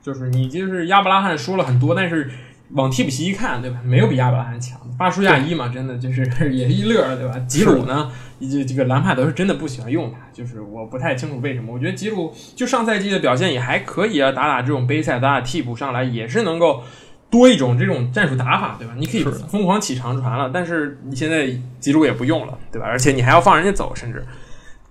[0.01, 2.29] 就是你就是亚伯拉罕说了很多，但是
[2.69, 3.81] 往替补席一看，对吧？
[3.83, 7.37] 没有比亚伯拉罕强，巴舒亚伊嘛，真的就是也是一乐，对吧？
[7.49, 8.09] 吉鲁呢，
[8.39, 11.73] 这这个兰帕德是真的不喜欢用他，就是我不太清楚为什么。
[11.73, 16.83] 我觉得吉鲁就上赛季的表现也还可以啊，打打这种杯赛，打打替补上来也是能够。
[17.33, 18.93] 多一种这种战术打法，对吧？
[18.95, 22.85] 你可以疯狂起长传了，但是你现在吉鲁也不用了，对吧？
[22.85, 24.23] 而且你还要放人家走，甚至，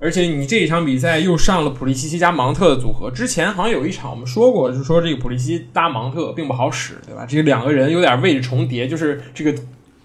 [0.00, 3.09] 而且你这一场比赛又上了普利西奇加芒特的组合。
[3.12, 7.24] 之前好像有一场我们说过，就是说这个普利西搭芒特并不好使，对吧？
[7.24, 9.55] 这个两个人有点位置重叠，就是这个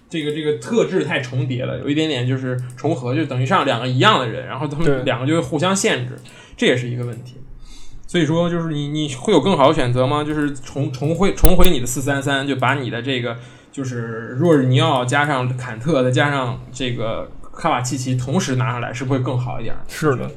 [0.08, 6.16] 这个这个特质太重叠了，有一点点就是重合，就等于上两个一样的人，然后他们两个就会互相限制，
[6.56, 7.34] 这也是一个问题。
[8.08, 10.24] 所以说，就是你你会有更好的选择吗？
[10.24, 13.36] 就是重重回重回你的四三三，就把你的这个
[13.70, 19.76] 就是若日尼奥加上坎特再加上这个卡瓦契奇同时拿上来，是不是会更好一点？
[19.88, 20.30] 是的，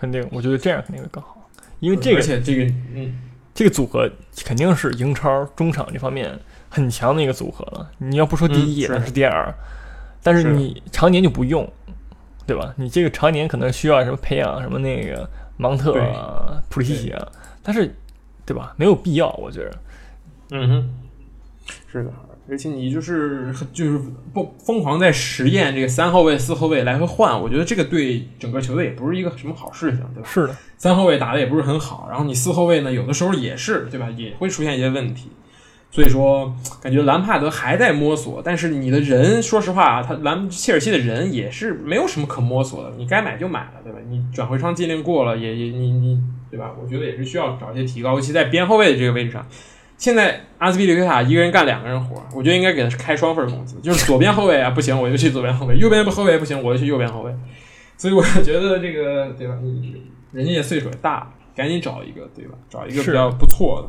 [0.00, 1.48] 肯定，我觉得这样肯定会更好，
[1.78, 3.16] 因为这个而且这个嗯，
[3.54, 4.10] 这个组合
[4.44, 6.36] 肯定是英超中场这方面
[6.68, 7.88] 很强的一个组合了。
[7.98, 9.54] 你要不说第一，也是第二，
[10.20, 11.72] 但是你常年就不用，
[12.44, 12.74] 对吧？
[12.76, 15.30] 你这个常年可能需要什么培养什么那个。
[15.56, 17.28] 芒特啊，普利西奇啊，
[17.62, 17.94] 但是，
[18.44, 18.74] 对吧？
[18.76, 19.72] 没有必要，我觉得。
[20.50, 20.90] 嗯哼，
[21.90, 22.10] 是的，
[22.48, 23.98] 而且你就是就是
[24.32, 30.28] 不疯狂在实验这个三后卫、四后卫来回换，我觉得这个对整个球队也不是一个什么好事情，对吧？
[30.28, 34.10] 是的，三后卫打的也不是很好，然后你四后卫呢，有的时候也是，对吧？
[34.10, 35.30] 也会出现一些问题。
[35.94, 36.52] 所以说，
[36.82, 42.92] 感觉兰帕德还在摸索，但是你的人，说实话啊，他兰切尔西的人也是没有什么可摸索的。
[42.96, 44.00] 你该买就买了，对吧？
[44.08, 46.72] 你转会窗禁令过了，也也你你对吧？
[46.82, 49.46] 我觉得也是需要找一些提高，尤其在边后卫的这个位置上。
[49.96, 57.32] 现在阿斯皮利克塔一个人干两个人活，我觉得应该给他开双份工资，就是左边后卫啊不行，我就去左边后卫；右边后卫不行，我就去右边后卫。
[57.96, 59.56] 所以我觉得这个对吧？
[59.62, 60.02] 你
[60.32, 62.58] 人家也岁数也大，赶紧找一个对吧？
[62.68, 63.88] 找一个比较不错的。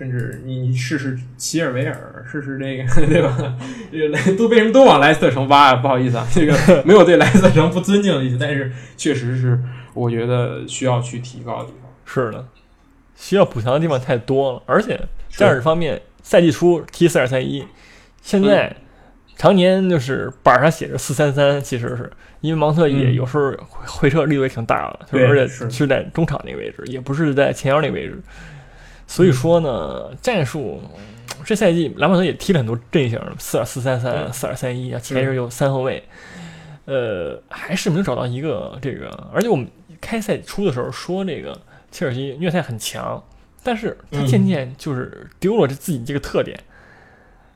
[0.00, 3.54] 甚至你试试齐尔维尔，试试这个， 对吧？
[3.92, 5.76] 这个莱都为什么都往莱斯特城挖啊？
[5.76, 9.60] 不好意思啊，这个 没有对莱斯特城不尊敬的意思，但是确实是
[9.92, 11.92] 我觉得需要去提高的地方。
[12.06, 12.46] 是的，
[13.14, 17.62] 需要补强的地方太多了，而且战术方面，赛季初踢四二三一，
[18.22, 18.74] 现在
[19.36, 22.10] 常年就是板上写着四三三，其实是
[22.40, 28.18] 因为芒特也有时候回撤力度也挺大的，而且是在中场那个位置，也不是在前腰那个位置。
[29.10, 30.80] 所以说呢，战术
[31.44, 36.00] 这赛季兰帕德也踢了很多阵型，四二四三三、四二三一啊，前阵有三后卫，
[36.84, 39.08] 呃，还是没有找到一个这个。
[39.34, 39.68] 而且我们
[40.00, 43.20] 开赛初的时候说这个切尔西虐菜很强，
[43.64, 46.56] 但是他渐渐就是丢了这自己这个特点。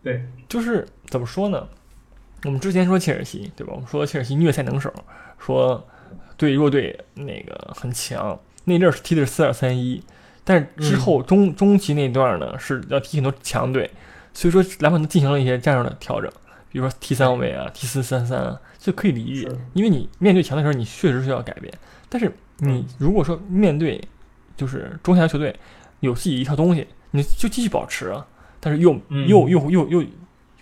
[0.03, 1.69] 对，就是怎么说呢？
[2.47, 3.73] 我们之前说切尔西，对吧？
[3.77, 4.93] 我们说切尔西虐菜能手，
[5.38, 5.87] 说
[6.37, 10.03] 对弱队那个很强，那阵儿踢的是四二三一。
[10.45, 13.91] 但是之后中中期那段呢，是要踢很多强队，
[14.33, 16.31] 所以说兰帕德进行了一些战术的调整，
[16.71, 21.73] 比如说 T 三位啊、T 四三三啊，这可以理解，因为你面对强的时候，你确实需要改变。
[22.09, 24.01] 但是你如果说面对
[24.57, 25.59] 就是中下游球队
[26.01, 28.27] 有自己一套东西，你就继续保持啊，
[28.61, 30.05] 但是又嗯又又又又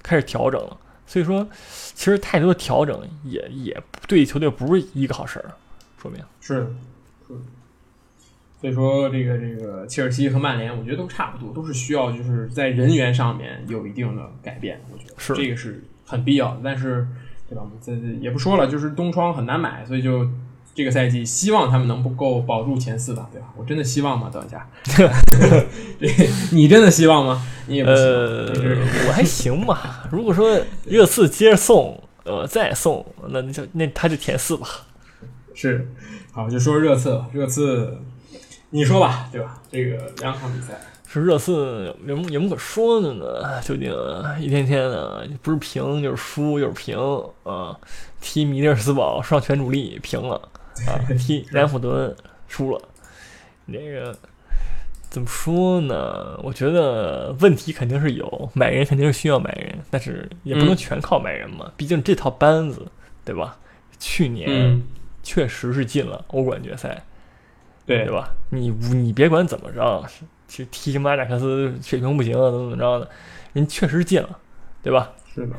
[0.02, 0.78] 开始调整了。
[1.04, 1.46] 所以说，
[1.94, 5.50] 其实太多的调整也也对球队不是一个好事儿，
[6.00, 6.72] 说明是。
[8.62, 14.80] 所以说，这个这个切尔西和曼联，我觉得都差不多，都是需要就是在人员上面有一定的改变。
[14.92, 16.60] 我觉得是这个是很必要的。
[16.62, 17.04] 但是，
[17.48, 17.62] 对吧？
[17.62, 20.28] 我们这这也不说了，就是冬窗很难买，所以就
[20.76, 23.48] 这个赛季希望他们能不够保住前四吧，对吧？
[23.56, 24.30] 我真的希望吗？
[24.32, 24.68] 等一下，
[25.98, 26.08] 这
[26.52, 27.44] 你真的希望吗？
[27.66, 27.90] 你也不。
[27.90, 28.46] 呃，
[29.08, 30.08] 我还行吧。
[30.12, 34.68] 如果说热刺接着送，呃，再送，那那就那他就前四吧。
[35.52, 35.88] 是，
[36.30, 37.28] 好，就说热刺吧。
[37.32, 37.98] 热刺，
[38.74, 39.60] 你说吧，对吧？
[39.70, 40.72] 这个两场比赛，
[41.06, 43.60] 是热刺有有什么可说的呢？
[43.62, 43.92] 究竟
[44.40, 46.98] 一天天的不是平就是输就是平
[47.44, 47.78] 啊！
[48.22, 50.36] 踢米利尔斯堡上全主力平了
[50.86, 52.16] 啊，踢南普敦
[52.48, 52.80] 输了。
[53.66, 54.16] 那个
[55.10, 56.40] 怎么说呢？
[56.42, 61.70] 我觉得问题肯定是有，买人肯定是需要买人，但是也不能嗯全靠买人嘛。
[61.76, 62.86] 毕竟这套班子，
[63.22, 63.58] 对吧？
[63.98, 64.82] 去年嗯，
[65.22, 67.04] 确实是进了欧冠决赛，
[67.84, 68.32] 对对吧？
[68.50, 70.04] 你你别管怎么着，
[70.48, 73.10] 去踢马贾克斯水平不行啊，怎么怎么着的，
[73.52, 74.38] 人确实进了，
[74.82, 75.10] 对吧？
[75.34, 75.56] 是的，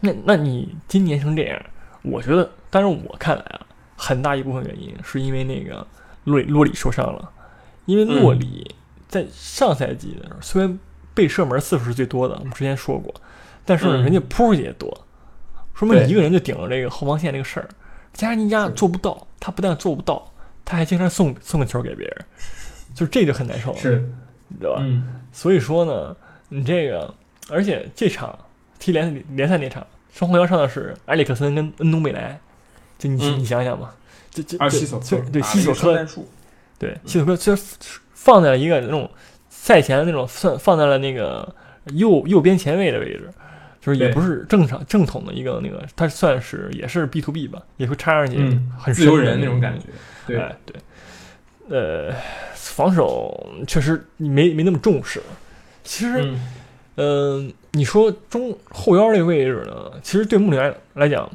[0.00, 1.60] 那那你今年成这样，
[2.02, 5.86] 我觉得，但是我看来啊，很大一部分原因是因为那个
[6.24, 7.30] 洛里洛里受伤了，
[7.84, 8.74] 因为洛里
[9.08, 10.78] 在上赛季的时候虽然
[11.14, 13.12] 被射门次数是最多的，我们之前说过，
[13.64, 15.06] 但是人家扑也多，
[15.74, 17.68] 说明一个人就顶着这个后防线这个事儿，
[18.12, 20.32] 加上尼加做不到，他不但做不到，
[20.68, 22.16] 他还经常送送个球给别人，
[22.94, 24.06] 就这就很难受是，
[24.48, 24.82] 你知道吧？
[24.82, 26.14] 嗯，所以说呢，
[26.50, 27.14] 你这个，
[27.48, 28.38] 而且这场
[28.78, 32.38] 踢联联赛那场，双后腰上的是埃里克森跟恩东贝莱，
[32.98, 33.38] 就你、嗯。
[33.38, 33.96] 你想想吧，
[34.30, 36.06] 这这对西索科
[36.78, 37.62] 对西索科虽然
[38.12, 39.10] 放在了一个那种
[39.48, 41.50] 赛前那种算放在了那个
[41.94, 43.32] 右右边前卫的位置，
[43.80, 49.86] 就是也不是正常正统的一个那个，他算是也是 B to B 吧，也会插上去嗯很自由人那种感觉，
[50.26, 50.76] 对，哎对，
[51.68, 52.14] 呃，
[52.54, 55.22] 防守确实没没那么重视，
[55.84, 56.20] 其实。
[56.22, 56.40] 嗯，
[56.96, 61.30] 嗯，你说中后腰这个位置呢，其实对穆里来来讲，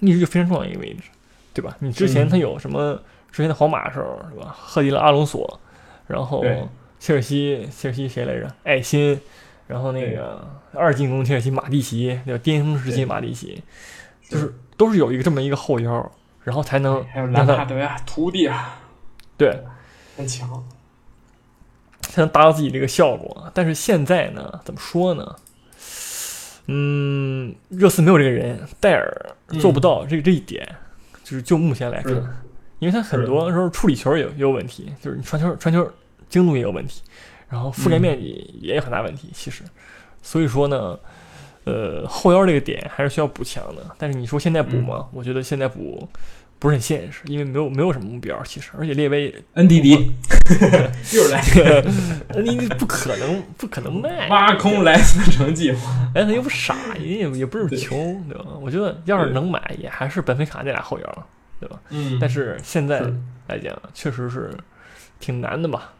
[0.00, 1.02] 一直就非常重要的一个位置，
[1.54, 1.74] 对吧？
[1.78, 3.00] 你之前嗯他有什么？
[3.32, 4.54] 之前的皇马的时候，是吧？
[4.56, 5.58] 赫迪拉阿隆索，
[6.06, 6.44] 然后
[7.00, 8.48] 切尔西，切尔西谁来着？
[8.62, 9.20] 艾辛，
[9.66, 12.40] 然后那个二进攻切尔西马蒂奇，对吧？
[12.42, 13.62] 巅峰时期马蒂奇，
[14.28, 18.78] 就是都是有一个这么一个后腰，然后才能还有兰帕让他德呀，徒弟啊，
[19.36, 19.62] 对。
[20.16, 20.64] 很强，
[22.02, 23.50] 才能达到自己这个效果。
[23.52, 25.34] 但是现在呢，怎么说呢？
[26.66, 29.12] 嗯，热刺没有这个人，戴尔
[29.60, 30.64] 做不到这这一点，
[31.24, 32.14] 就是就目前来是。
[32.14, 32.42] 看，
[32.78, 35.90] 因为他很多时候处理球也有也有问题，就是你传球传球
[36.28, 37.02] 精度也有问题，
[37.48, 39.28] 然后覆盖嗯面积也有很大问题。
[39.32, 39.62] 其实，
[40.22, 40.98] 所以说呢，
[41.64, 43.82] 呃，后腰这个点还是需要补强的。
[43.98, 45.06] 但是你说现在补吗？
[45.12, 46.08] 我觉得现在补
[46.58, 50.12] 不是很现实，因为没有没有什么目标，其实，而且列维恩迪迪
[51.12, 51.42] 又来
[52.42, 58.44] 你你不可能不可能卖，挖空莱斯城计划，莱斯又不傻，人也也不是穷，对吧？
[58.62, 61.26] 我觉得要是能买，也还是本菲卡那俩后腰，
[61.60, 61.78] 对吧？
[61.90, 63.02] 嗯但是现在
[63.48, 64.50] 来讲，确实是
[65.20, 65.92] 挺难的吧。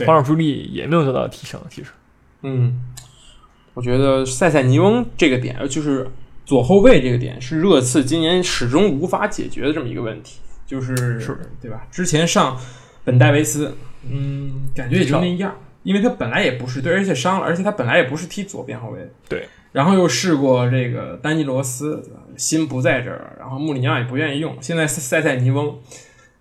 [0.00, 0.06] 对。
[0.06, 1.90] 防守助力也没有得到提升，其实。
[2.42, 2.80] 嗯，
[3.74, 6.08] 我觉得塞塞尼翁这个点，就是
[6.44, 11.38] 左后卫这个点，是热刺今年始终无法解决的这么一个问题，就是是。
[11.60, 11.86] 对吧？
[11.90, 12.58] 之前上
[13.04, 13.76] 本戴维斯，
[14.10, 19.46] 嗯，感觉也就那样，因为他本来也不是对，而且伤了，而且他本来也不是踢左边后卫，对。
[19.72, 22.02] 然后又试过这个丹尼罗斯，
[22.36, 25.78] 心不在这儿，然后穆里尼奥也不愿意用，现在塞塞尼翁，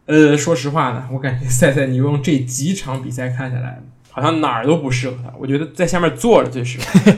[0.09, 5.31] 呃，说实话呢，我感觉塞塞尼翁这几场比赛看下来，好像哪儿都不适合他。
[5.37, 7.11] 我觉得在下面坐着最适合，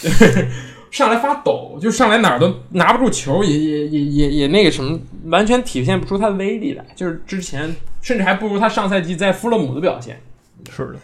[0.00, 0.48] 就 是
[0.92, 6.84] 上来发抖，就上来哪儿都拿不住球，也也也也也那个什么，完全体现不出他的威力来。
[6.94, 10.20] 就是之前甚至还不如他上赛季在富勒姆的表现。
[10.70, 10.96] 是的，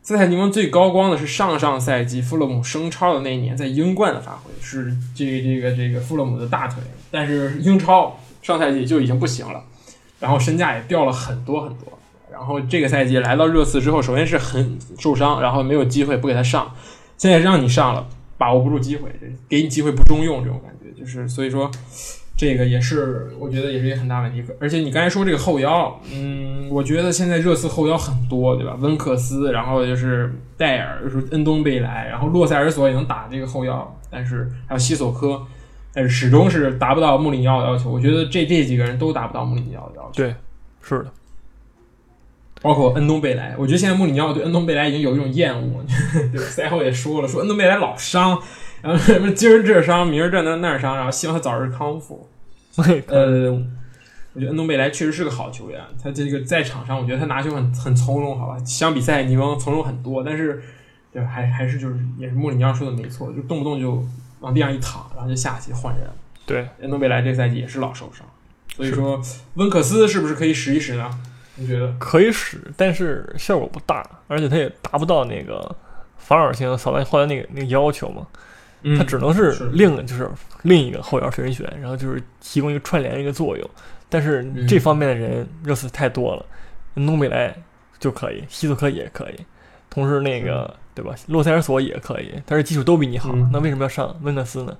[0.00, 9.64] 塞塞尼翁最高光的是上上赛季富勒姆升超的那一年，在英冠的发挥是这个这个这个富勒姆的大腿，但是英超上赛季就已经不行了，
[10.20, 11.98] 然后身价也掉了很多很多。
[12.30, 16.72] 然后这个赛季来到热刺之后，首先是很受伤，然后没有机会不给他上，
[17.16, 19.10] 现在让你上了，把握不住机会，
[19.48, 21.68] 给你机会不中用，这种感觉就是所以说，
[22.36, 24.44] 这个也是我觉得也是一个很大问题。
[24.60, 28.76] 而且你刚才说这个后腰，嗯，我觉得现在热刺后腰很多，对吧？
[28.78, 35.42] 温克斯，然后就是戴尔，就是恩东贝莱，然后洛塞尔索也能打这个后腰，但是还有西索科，
[35.98, 37.90] 但是始终是达不到穆里尼奥的要求。
[37.90, 40.12] 我觉得这这几个人都达不到穆里尼奥的要求。
[40.12, 40.32] 对，
[40.80, 41.10] 是的，
[42.62, 45.84] 包括恩东贝莱，我觉得现在穆里尼奥对恩东贝莱已经有一种厌恶，
[46.30, 46.38] 对？
[46.46, 48.40] 赛后也说了，说恩东贝莱老伤，
[48.80, 52.28] 然后什么今儿这伤，明儿这那那伤，然后希望他早日康复。
[53.08, 53.50] 呃，
[54.34, 58.56] 我觉得恩东贝莱确实是个好球员，他这个在场上，我觉得他拿球很很从容，好吧？
[58.64, 60.62] 相比赛尼翁从容很多，但是
[61.12, 61.20] 对？
[61.24, 64.04] 还还是就是也是穆里尼奥说的没错，就动不动就
[64.40, 66.08] 往地上一躺，然后就下去换人。
[66.46, 68.26] 对，恩东贝莱这赛季也是老受伤，
[68.74, 69.20] 所以说
[69.54, 71.10] 温克斯是不是可以使一使呢？
[71.56, 71.92] 你觉得？
[71.98, 75.74] 可以使，但是效果不大，而且他也达不到那个
[76.16, 78.26] 防守型扫荡后来那个那个要求嘛。
[78.82, 80.30] 嗯他只能是是另就是
[80.62, 83.70] 另一个后腰人选，然后就是提供一个串联一个作用。
[84.08, 86.46] 但是嗯这方面的人热刺太多了，
[86.94, 87.52] 弄贝莱
[87.98, 89.40] 就可以，西斯科也可以，
[89.90, 94.76] 同时那个对吧，洛塞尔索也可以，但是技术都比你好，嗯那为什么要上温克斯呢？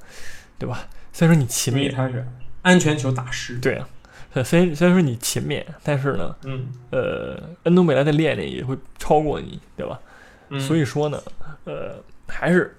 [0.59, 0.89] 对吧？
[1.13, 2.27] 虽然说你勤勉，他是
[2.63, 3.57] 安全球大师。
[3.59, 3.89] 对啊，
[4.33, 10.01] 呃虽然虽然说你勤勉，但是呢，嗯呃，恩东贝莱的练练也会超过你，对吧？
[10.49, 11.23] 嗯，所以说呢，
[11.65, 12.77] 呃，还是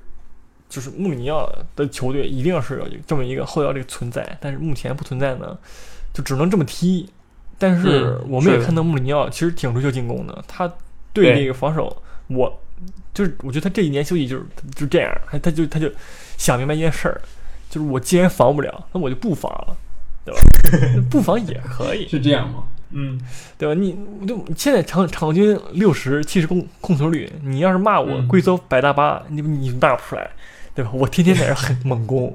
[0.67, 5.58] 就是穆里尼奥的球队一定要是有这么一个后腰这个存在，但是目前不存在呢，
[6.13, 7.10] 就只能这么踢。
[7.58, 10.67] 但是嗯我们也看到穆里尼奥其实挺追求进攻的，他
[11.13, 12.62] 对对这个防守，我
[13.19, 15.91] 就是我觉得他这一年休息就是就这样，他他就他就
[16.38, 17.19] 想明白一件事儿，
[17.69, 19.75] 就是我既然防不了，那我就不防了，
[20.23, 20.39] 对吧？
[21.12, 22.63] 不防也可以，是这样吗？
[22.91, 23.19] 嗯，
[23.58, 23.73] 对吧？
[23.77, 30.32] 你我就现在场场均六十七十控控球率，你要是骂我嗯贵州百大巴，你你骂不出来，
[30.73, 30.89] 对吧？
[30.93, 32.34] 我天天在这狠 猛攻，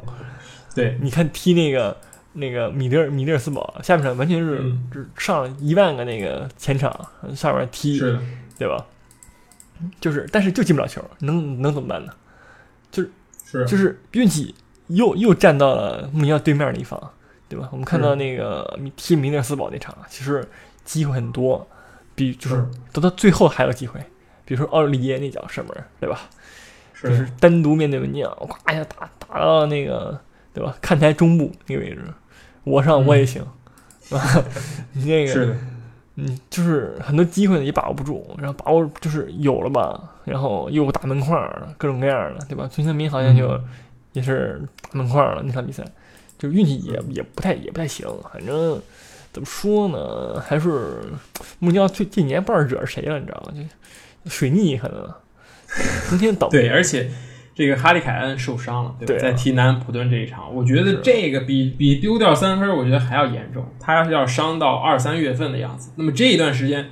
[0.75, 1.97] 对，你看踢那个
[2.35, 4.63] 那个米德尔米德尔斯堡，下半场完全是
[5.17, 7.99] 上一万个那个前场上面踢，
[8.59, 8.85] 对吧？
[10.01, 12.13] 就是但是就进不了球，能能怎么办呢？
[12.91, 14.55] 就是就是运气
[14.89, 17.13] 又又站到了穆尼奥对面那一方，
[17.49, 17.69] 对吧？
[17.73, 20.47] 我们看到那个踢米德尔斯堡那场，其实
[20.85, 21.67] 机会很多，
[22.15, 24.01] 比就是是都到最后还有机会，
[24.45, 26.21] 比如说奥利耶那脚射门，对吧？
[26.93, 30.19] 是就是单独面对门将，咵一下打打到那个
[30.53, 30.77] 对吧？
[30.81, 32.03] 看台中部那个位置，
[32.63, 33.45] 我上我也行，
[34.95, 35.57] 那个是的，
[36.17, 42.69] 嗯，就是很多机会呢也把握不住，然后把握就是有了吧，然后又打门框儿，各种各样的，对吧？
[42.73, 43.65] 孙兴民好像就嗯
[44.13, 45.85] 也是打门框儿了那场比赛，
[46.39, 48.81] 就运气也也不太也不太行，反正
[49.33, 51.01] 怎么说呢，还是
[51.59, 53.53] 穆里尼奥这这年不知道惹谁了，你知道吗？
[54.25, 55.13] 就水逆可能
[56.09, 57.11] 成天倒对，而且
[57.55, 59.07] 这个哈利凯恩受伤了，对吧？
[59.07, 63.65] 对啊在踢南普顿这一场，我觉得这个比比丢掉三分，我觉得还要严重。
[63.79, 66.87] 他要是要伤到二三月份的样子，那么这一段时间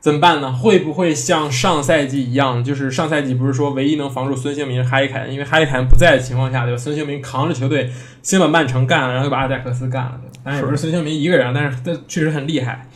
[0.00, 0.52] 怎么办呢？
[0.52, 6.76] 会不会像上赛季一样，就是上赛季不是说唯一能防住孙兴民是哈利凯恩，因为哈利凯恩不在的情况下，对吧？
[6.76, 7.88] 孙兴民扛着球队
[8.22, 10.40] 先把曼城干了，然后又把阿贾克斯干了，对吧？
[10.42, 12.88] 当然也不是孙兴民一个人，但是他确实很厉害，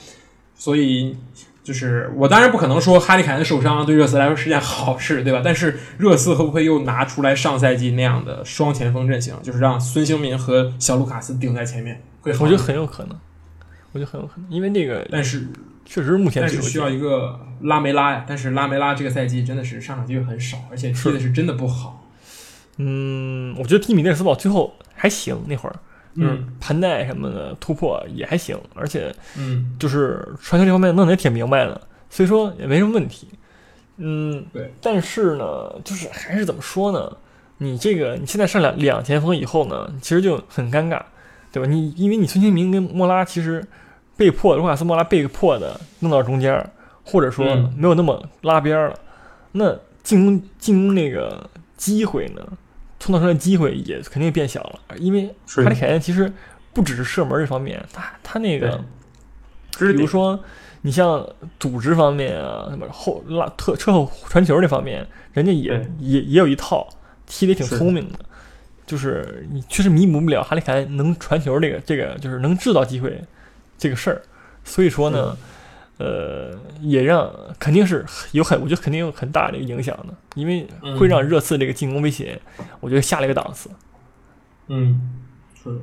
[0.54, 1.16] 所以。
[1.64, 5.40] 就是我当然不可能说哈利凯恩受伤对热刺来说是件好事，对吧？
[5.42, 12.02] 但是热刺会不会又拿出来上赛季那样的双前锋阵型，就是让孙兴民和小卢卡斯顶在前面？
[12.20, 13.18] 会好我觉得很有可能，
[13.92, 15.48] 我觉得很有可能，因为那个但是
[15.86, 22.06] 确实目前但是需要一个拉梅拉呀，但是拉梅拉这个赛季真的是上场机会很少，而且踢的是真的不好。
[22.76, 25.76] 嗯，我觉得踢米内尔斯堡最后还行，那会儿
[26.16, 33.28] 就是嗯盘带什么的突破也还行，而且嗯，就是传球这方面弄得也挺明白的，所以说也没什么问题。
[33.96, 34.72] 嗯，对。
[34.80, 37.16] 但是呢，就是还是怎么说呢？
[37.58, 41.00] 你这个你现在上两两前锋以后呢，其实就很尴尬，
[41.52, 41.68] 对吧？
[41.68, 43.64] 你因为你孙兴民跟莫拉其实
[44.16, 46.68] 被迫，卢卡斯莫拉被迫的弄到中间儿，
[47.04, 48.98] 或者说嗯没有那么拉边儿了，
[49.52, 52.42] 那进攻进攻那个机会呢，
[53.04, 56.32] 创造出来的机会也肯定变小了，因为哈利凯恩其实
[56.72, 58.82] 不只是射门这方面，他他那个
[59.78, 60.42] 对比如说
[60.80, 61.28] 你像
[61.60, 66.88] 组织方面啊，什么后拉特车后传球这方面，人家也也也有一套，
[67.26, 68.18] 踢得也挺聪明的。
[68.86, 73.22] 就是你确实弥补不了哈利凯恩能传球这个这个就是能制造机会
[73.76, 74.22] 这个事儿，
[74.64, 75.36] 所以说呢，
[75.98, 80.66] 呃，也让肯定是有很我觉得肯定有很大的一个影响的，因为
[80.98, 82.40] 会让热刺这个进攻威胁，
[82.80, 83.70] 我觉得下了一个档次。
[84.68, 85.22] 嗯，
[85.54, 85.80] 是。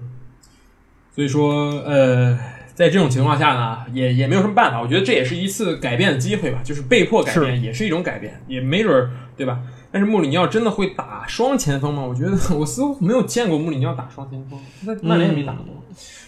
[1.14, 2.38] 所以说，呃，
[2.74, 4.82] 在这种情况下呢，也也没有什么办法。
[4.82, 9.60] 我觉得这也是一次改变的机会吧，就是被迫改变，也是一种改变，也没准儿，对吧？
[9.92, 12.02] 但是穆里尼奥真的会打双前锋吗？
[12.02, 15.66] 我觉得 我似乎没有见过穆里尼奥打双前锋，他在曼联也没打过。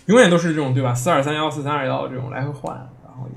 [0.07, 0.93] 永远都是这种对吧？
[0.93, 2.89] 四二三幺、四三二幺这种来回换，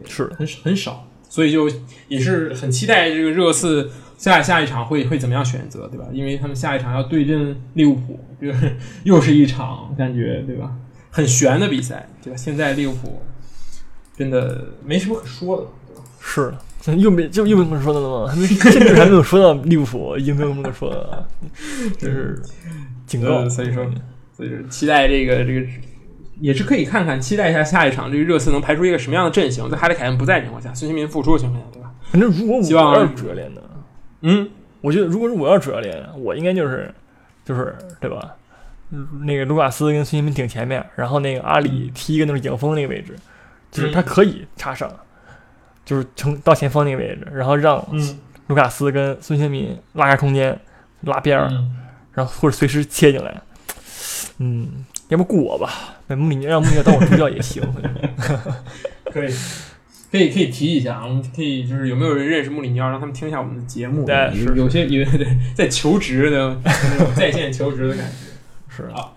[0.06, 1.70] 是很很少，所以就
[2.08, 6.06] 也是很期待这个热刺下下一场会会怎么样选择，对吧？
[6.12, 10.72] 因为他们下一场要对阵利物浦，就是 又是一场感觉对吧？
[11.10, 12.36] 很悬的比赛，对吧？
[12.36, 13.20] 现在利物浦
[14.16, 15.66] 真的没什么可说的，
[16.20, 16.52] 是
[16.84, 18.32] 的，又没就又没什么可说的了吗？
[18.32, 21.28] 还 没甚至还没有说到利物浦，已经没有什么可说的了，
[21.98, 22.40] 这是
[23.06, 23.28] 警告。
[23.36, 23.86] 呃所以说
[24.36, 25.66] 所以说期待这个这个
[26.40, 31.90] 也是可以看看，期待一下下一场这个热刺能排出一个什么样的阵型，在哈里凯恩不在的情况下，孙兴民复出的情况下，对吧？
[32.10, 33.60] 反正如果希望我要是主教练呢，
[34.20, 34.48] 嗯，
[34.80, 36.92] 我觉得如果是我要是主教练，我应该就是
[37.44, 38.34] 就是对吧？
[38.90, 43.16] 嗯那个卢卡斯跟孙兴民顶前面，然后那个阿里踢一个那种影锋那个位置，
[43.72, 44.88] 就是他可以插上，
[45.84, 50.56] 就是从到前锋那个位置，然后让嗯卢卡斯跟孙兴民拉开空间，
[51.00, 51.76] 拉边儿，嗯
[52.12, 53.42] 然后或者随时切进来。
[54.38, 57.62] 嗯，要不雇我吧，那穆里尼让穆里尼奥当我助教也行。
[59.12, 59.32] 可以。
[60.08, 64.06] 可以可以提一下啊，我们可以就是有没有人认识穆里尼奥，让他们听一下我们的节目。
[64.06, 68.14] 对有是有些有对在求职的那种在线求职的感觉。
[68.74, 69.12] 是啊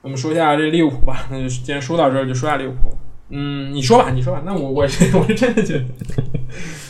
[0.00, 2.96] 我们说一下这利物浦吧，那就既然说到这儿，就说下利物浦。
[3.28, 4.42] 嗯，你说吧，你说吧。
[4.44, 5.84] 那我我是我是真的觉得，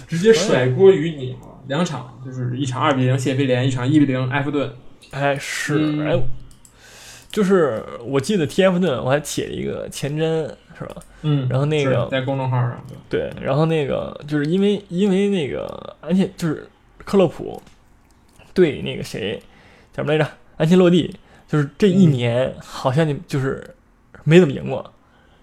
[0.08, 1.60] 直接甩锅于你啊！
[1.66, 4.72] 两场就是一场二比零谢菲联，一场一比零埃弗顿。
[5.10, 6.22] 哎，是，嗯哎，
[7.32, 10.96] 就是我记得踢埃弗顿，我还写了一个前瞻，是吧？
[11.22, 16.68] 嗯然后那个在公众号上，对对，然后那个就是因为因为那个安切就是
[17.04, 17.60] 克洛普
[18.52, 19.42] 对那个谁
[19.92, 20.30] 叫什么来着？
[20.58, 21.16] 安切洛蒂，
[21.48, 23.74] 就是这一嗯年好像就就是
[24.24, 24.92] 没怎么赢过，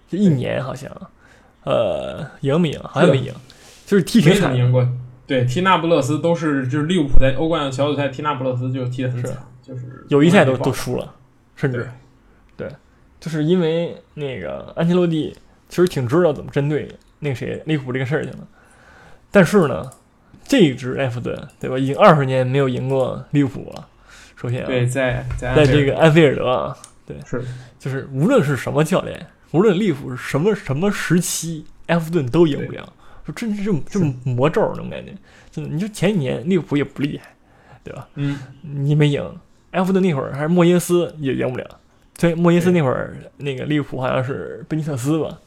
[0.08, 0.90] 这一年好像
[1.64, 2.80] 呃赢没赢？
[2.84, 3.32] 好像没赢，
[3.84, 4.48] 就是踢挺惨的。
[4.50, 4.88] 没怎么赢过。
[5.26, 11.14] 对，踢那不勒斯都是就是利物浦在欧冠小组赛踢那不勒斯就踢的很惨，就是友谊赛都都输了，
[11.60, 11.90] 甚至
[12.56, 12.70] 对
[13.20, 15.36] 就是因为那个安切洛蒂
[15.68, 16.88] 其实挺知道怎么针对
[17.18, 18.48] 那个谁利物浦这个事儿去了，
[19.30, 19.90] 但是呢，
[20.42, 23.86] 这一支埃弗顿对吧，已经二十年没有赢过利物浦了。
[24.36, 26.74] 首先啊，对，在在在这个安菲尔德啊，
[27.26, 27.44] 是
[27.78, 32.90] 就是无论是什么教练，无论利物浦是什么什么时期，埃弗顿都赢不了。
[33.26, 35.12] 说真是这么这么魔咒那种感觉，
[35.50, 35.70] 真的。
[35.70, 37.36] 你就前几年利物浦也不厉害，
[37.84, 38.08] 对吧？
[38.14, 39.22] 嗯你没赢，
[39.72, 41.66] 埃弗顿那会儿还是莫耶斯也赢不了。
[42.18, 45.38] 所以，莫耶斯那会儿那个利物浦好像是贝尼特斯吧？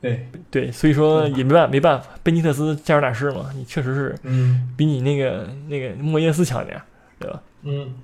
[0.00, 6.80] 对对，所以说也没办没办法，贝尼特斯加入大师嘛，你确实是嗯比你那个那个莫耶斯强点，
[7.18, 7.40] 对吧？
[7.62, 7.94] 嗯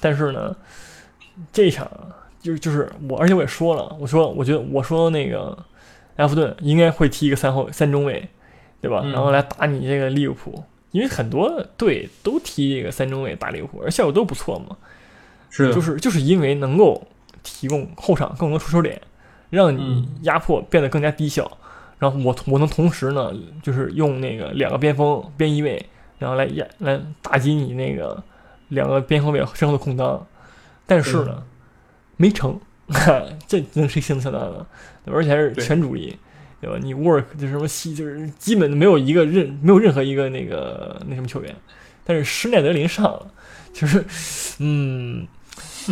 [0.00, 0.54] 但是呢，
[1.52, 1.90] 这一场
[2.40, 5.58] 就是就是我，而且我也说了，我说我觉得我说那个
[6.16, 8.28] 埃弗顿应该会踢一个三后三中卫，
[8.80, 9.00] 对吧？
[9.02, 14.76] 嗯然后来打你这个利物浦，因为很多队都踢这个三中卫打利物浦，而效果都不错嘛。
[15.50, 17.06] 是的，就是就是因为能够
[17.42, 19.00] 提供后场更多出手点，
[19.50, 21.50] 让你嗯压迫变得更加低效。
[21.98, 23.30] 然后我我能同时呢，
[23.62, 25.84] 就是用那个两个边锋边翼位，
[26.18, 28.22] 然后来压来打击你那个
[28.68, 30.26] 两个边后卫身后的空当。
[30.86, 31.42] 但是呢，
[32.16, 32.58] 没成，
[33.46, 34.66] 这能谁心能想到呢？
[35.04, 36.16] 而且还是全主力，
[36.60, 36.78] 对吧？
[36.80, 41.54] 你 work 就是什么西，就是基本没有一个任没有任何一个那个那什么球员，
[42.02, 43.30] 但是施耐德林上了，
[43.74, 44.04] 就是
[44.58, 45.26] 嗯。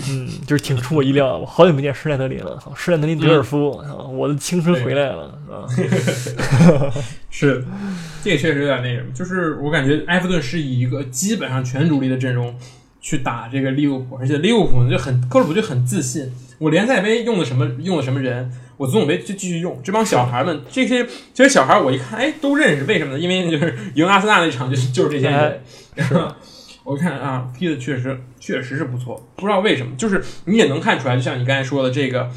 [0.09, 1.39] 嗯，就是挺出我意料的。
[1.39, 5.67] 我好久没见施耐德林了，操施耐德林德尔夫，啊，我的青春回来了啊！
[7.31, 7.65] 是，
[8.23, 12.55] 这个确实有点那什么，就是我感觉埃弗顿是以一个基本上全主力的阵容
[13.01, 19.81] 去打这个利物浦，而且利物浦呢就很克洛普就很自信，我联赛杯用的什么用的什么人，我足总杯就继续用。
[19.83, 23.19] 这帮小孩们，这些 这些小孩我一看，哎，都认识，为什么呢？
[23.19, 25.61] 因为就是赢阿森纳那场就是就是这些人，
[25.95, 26.35] 然后
[26.89, 32.31] 我看啊，踢的确实确实是不错，不知道为什么，就是你也能看出来，就像你刚才说的这个。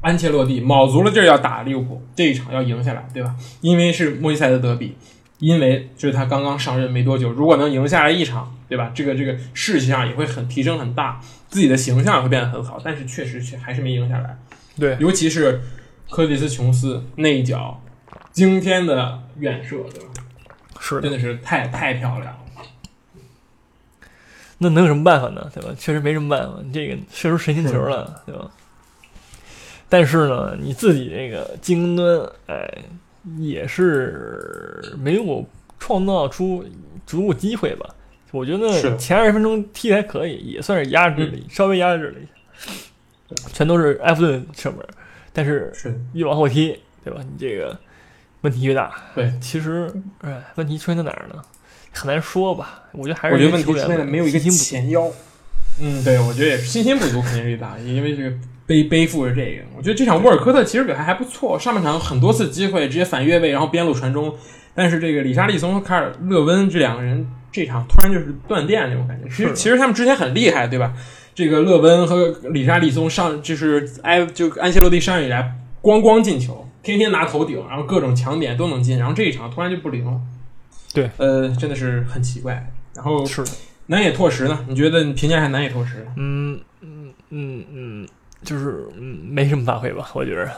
[0.00, 3.34] 安切洛蒂卯足了劲儿要打利物浦，这一场要赢下来，对吧？
[3.62, 4.96] 因为是莫西塞的德比，
[5.40, 8.92] 因为就是他刚刚上任没多久，如果能赢下来一场，对吧？
[8.94, 12.80] 这个这个士气上也会很提升很大，自己的形象也会变得很好。
[12.84, 14.38] 但是确实却还是没赢下来，
[14.78, 15.60] 对，尤其是
[16.08, 17.82] 科蒂斯琼斯那一脚
[18.30, 20.10] 惊天的远射，对吧？
[20.78, 22.37] 是，真的是太太漂亮了。
[24.58, 25.48] 那能有什么办法呢？
[25.54, 25.70] 对吧？
[25.78, 28.50] 确实没什么办法，你这个射出神仙球了，对吧？
[29.88, 32.68] 但是呢，你自己这个进攻端，哎，
[33.38, 35.48] 也是没有
[35.78, 36.64] 创造出
[37.06, 37.88] 足够机会吧？
[38.32, 42.26] 我觉得前二十分钟踢的还可以，也算是压制了，稍微压制了一
[43.34, 44.80] 下， 全都是埃弗顿射门，
[45.32, 45.72] 但是
[46.12, 47.20] 越往后踢，对吧？
[47.22, 47.78] 你这个
[48.42, 48.92] 问题越大。
[49.14, 49.90] 对，其实，
[50.20, 51.42] 哎，问题出现在哪儿呢？
[51.98, 52.84] 很难说吧。
[52.92, 55.10] 我觉得还是我觉得问题出现在没有一个前腰。
[55.80, 58.36] 嗯，对，我觉得也是信心不足，肯定是一大，因为这个
[58.66, 59.62] 背背负着这个。
[59.76, 64.34] 我觉得这场沃尔科特其实表现还不错，上半场很多次机会直接反越位，然后边路传中，
[64.74, 69.28] 但是这个里沙利松和卡尔勒温这两个人这场突然就是断电那种感觉。
[69.28, 70.92] 其实其实他们之前很厉害，对吧？
[71.34, 80.20] 这个勒温和里沙利松上就是埃就安切洛蒂上任以来咣咣进球，天天拿头顶，然后各种强点都能进，然后这一场突然就不灵了。
[80.92, 82.70] 对，呃，真的是很奇怪。
[82.94, 83.42] 然后是。
[83.44, 83.50] 的，
[83.86, 84.64] 南野拓实呢？
[84.68, 86.06] 你觉得你评价一下南野拓实？
[86.16, 88.08] 嗯嗯嗯嗯，
[88.42, 90.50] 就是嗯没什么发挥吧，我觉着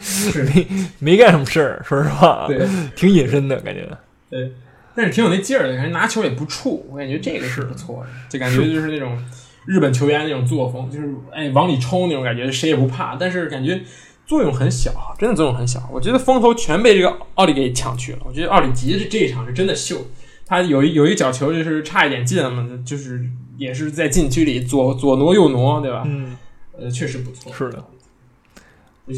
[0.00, 0.42] 是。
[0.54, 0.66] 没
[0.98, 2.66] 没干什么事儿，说实话，对。
[2.94, 3.88] 挺隐身的感觉。
[4.30, 4.52] 对，
[4.94, 7.62] 但是挺有那劲儿的，感觉拿球也不怵，我感觉这个是。
[7.62, 9.18] 不错的，就感觉就是那种
[9.66, 13.80] 日本球员那种作风，就是哎往里冲那种感觉，谁也不怕，但是感觉
[14.26, 15.82] 作用很小，真的作用很小。
[15.92, 18.18] 我觉得风头全被这个奥里给抢去了。
[18.24, 20.06] 我觉得奥里吉这这一场是真的秀，
[20.46, 23.24] 他有一有一脚球就是差一点进了嘛，就是
[23.58, 26.02] 也是在禁区里左左挪右挪，对吧？
[26.06, 26.36] 嗯，
[26.78, 27.52] 呃，确实不错。
[27.52, 27.84] 是的，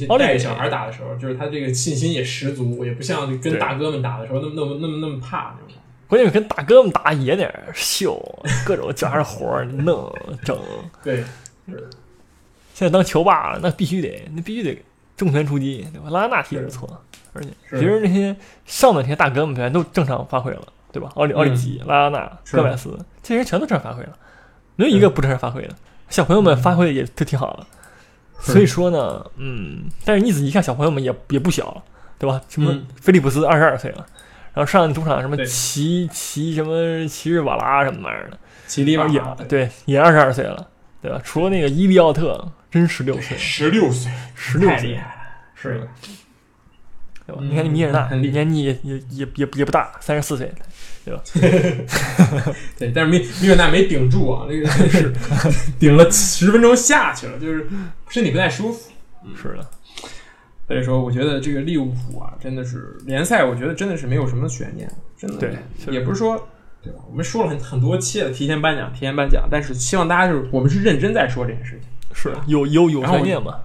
[0.08, 5.80] 奥利带小孩打的时候，就是他这个信心也十足，也不像跟大哥们打的时候那么那么那么那么怕那种。
[6.06, 8.20] 关键是跟大哥们打也得秀，
[8.66, 10.12] 各种脚上活儿弄
[10.44, 10.56] 整。
[11.02, 11.24] 对，
[11.66, 14.82] 现在当球霸了，那必须得，那必须得
[15.16, 16.10] 重拳出击，对吧？
[16.10, 16.88] 拉纳踢得不错，
[17.32, 18.34] 而且是其实那些
[18.64, 20.62] 上的那些大哥们表现都正常发挥了，
[20.92, 21.10] 对吧？
[21.14, 24.12] 奥里嗯奥里吉、拉拉纳、是戈麦斯这些人全都正常发挥了，
[24.76, 25.74] 没有一个不正常发挥的。
[26.10, 27.66] 小朋友们发挥的也都挺好的，
[28.38, 31.82] 所以说呢，嗯，但是你仔细看，小朋友们也也不小了，
[32.18, 32.40] 对吧？
[32.48, 34.06] 什么嗯菲利普斯二十二岁了，
[34.52, 40.68] 然后上主场什么对齐齐什么奇日瓦拉什么玩意儿的，奇利瓦也对，也二十二岁了，
[41.00, 41.20] 对吧？
[41.24, 45.12] 除了那个伊利奥特，真十六岁，十六岁，十六岁，太厉害了，
[45.54, 45.88] 是的，
[47.24, 47.40] 对吧？
[47.40, 50.52] 嗯你看那米尔纳很厉害年纪也也也也也不大，三十四岁，
[51.04, 51.22] 对吧？
[52.76, 55.12] 对，但是米米尔纳没顶住啊，那个是
[55.78, 57.68] 顶了十分钟下去了，就是
[58.08, 58.90] 身体不太舒服。
[59.40, 59.70] 是的，
[60.66, 65.36] 所以说，我觉得这个利物浦啊，真的是联赛，我觉得真的是没有什么悬念，真的。
[65.38, 65.56] 对
[65.94, 66.48] 也不是说，
[66.82, 66.98] 对吧？
[67.08, 71.88] 我们说了很很多期了，提前颁奖，提前颁奖，但是希望大家就是我们是认真在说这件事情。
[72.14, 73.60] 是有有有悬念嘛？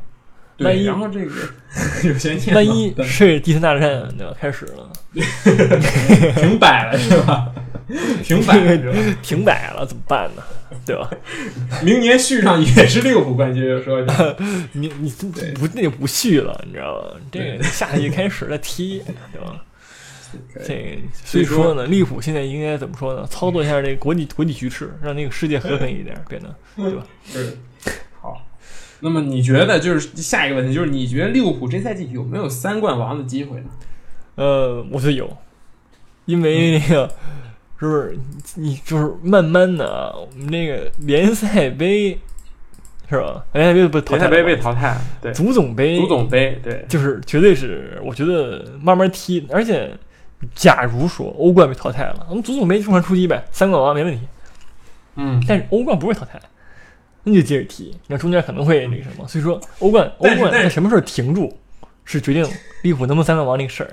[0.59, 1.31] 万，一然后这个
[2.03, 4.33] 有悬念，万一对是第三大战对吧？
[4.37, 4.91] 开始了，
[6.35, 7.47] 停摆了是吧？
[8.23, 9.15] 停摆了是吧？
[9.23, 10.43] 停摆了怎么办呢？
[10.85, 11.09] 对吧？
[11.81, 14.35] 明年续上也是利物浦冠军，说的
[14.73, 15.09] 你你
[15.55, 17.15] 不那就不续了，你知道吧？
[17.31, 19.63] 这个下一季开始再踢，对吧？
[20.67, 23.25] 这所以说呢，利物浦现在应该怎么说呢？
[23.31, 27.03] 操作一下这个国际国际局势，让那个世界和平一点，变得对吧？
[29.01, 33.67] 那么你觉得就是下一个问题，就是你觉得利物浦这赛季有没有三冠王的机会呢？
[34.35, 35.37] 呃，我觉得有，
[36.25, 37.07] 因为那个
[37.79, 38.17] 是不是
[38.55, 42.19] 你就是慢慢的啊，我们那个联赛杯
[43.09, 43.43] 是吧？
[43.53, 49.91] 联赛杯不淘汰杯被淘汰，对，足总杯，足总杯，对，就是绝对是，我觉得慢慢踢，而且
[50.53, 54.21] 假如说欧冠被淘汰了，我们足总杯正常出击呗，三冠王没问题。
[55.15, 56.39] 嗯，但是欧冠不会淘汰，
[57.23, 61.57] 那就接着踢，那中间可能会那个什么，所以说欧冠欧冠在什么时候停住，
[62.05, 62.47] 是决定
[62.83, 63.89] 利物浦能不能三冠王那个事儿。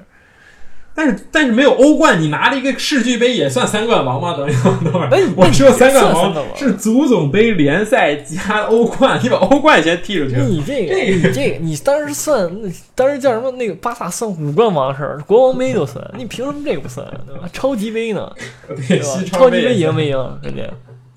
[0.99, 4.35] 但是但是没有欧冠，你拿了一个世俱杯也算三冠王吗？
[4.35, 10.37] 等一，等会儿我说三冠王是足总杯、联赛加欧冠，你把欧冠先踢出去。
[10.37, 13.51] 你这个，这个你这个，你当时算，那当时叫什么？
[13.51, 17.07] 那个巴萨算五冠王的事儿，国王杯都算，你凭什么这个不算？
[17.27, 17.47] 对吧？
[17.53, 18.33] 超级杯呢？
[18.67, 19.05] 对，吧？
[19.27, 20.39] 超级杯赢没赢？
[20.43, 20.63] 人家，